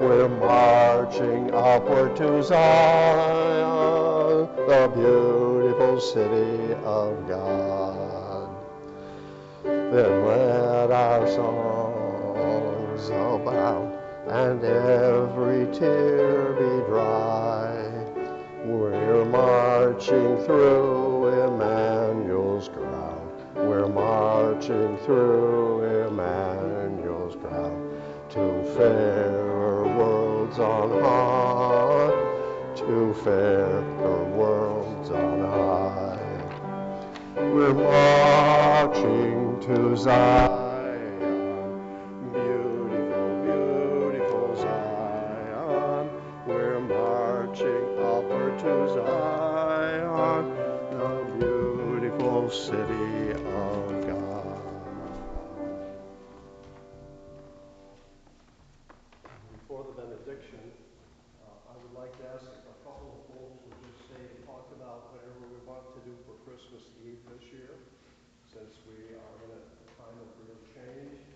We're 0.00 0.28
marching 0.28 1.52
upward 1.54 2.16
to 2.16 2.42
Zion, 2.42 3.68
the 4.66 4.90
beautiful 4.94 6.00
city 6.00 6.74
of 6.84 7.28
God. 7.28 8.48
Then 9.64 10.26
let 10.26 10.90
our 10.90 11.28
songs 11.28 13.08
abound 13.08 13.92
and 14.28 14.64
every 14.64 15.66
tear 15.76 16.52
be 16.54 16.86
dry. 16.86 17.76
We're 18.64 19.24
marching 19.26 20.38
through 20.44 21.28
Emmanuel's 21.44 22.68
ground. 22.68 23.30
We're 23.54 23.88
marching 23.88 24.96
through 24.98 26.06
Emmanuel's 26.08 27.36
ground 27.36 28.00
to 28.30 28.74
fairer 28.74 29.31
worlds 30.58 30.58
on 30.58 30.90
high, 31.02 32.12
to 32.76 33.14
fairer 33.24 34.24
worlds 34.24 35.10
on 35.10 35.40
high. 35.40 36.18
We're 37.36 37.74
marching 37.74 39.60
to 39.62 39.96
Zion, 39.96 40.51
Before 59.72 59.88
the 59.88 60.04
benediction, 60.04 60.60
uh, 61.40 61.72
I 61.72 61.80
would 61.80 61.96
like 61.96 62.12
to 62.20 62.24
ask 62.36 62.44
a 62.44 62.76
couple 62.84 63.08
of 63.08 63.20
folks 63.32 63.56
would 63.64 63.80
just 63.80 64.04
stay 64.04 64.20
and 64.20 64.44
talk 64.44 64.68
about 64.76 65.16
whatever 65.16 65.48
we 65.48 65.64
want 65.64 65.96
to 65.96 66.00
do 66.04 66.12
for 66.28 66.36
Christmas 66.44 66.84
Eve 67.00 67.16
this 67.32 67.40
year, 67.56 67.80
since 68.52 68.68
we 68.84 69.16
are 69.16 69.32
in 69.40 69.48
a 69.48 69.60
time 69.96 70.12
of 70.20 70.28
real 70.44 70.60
change. 70.76 71.31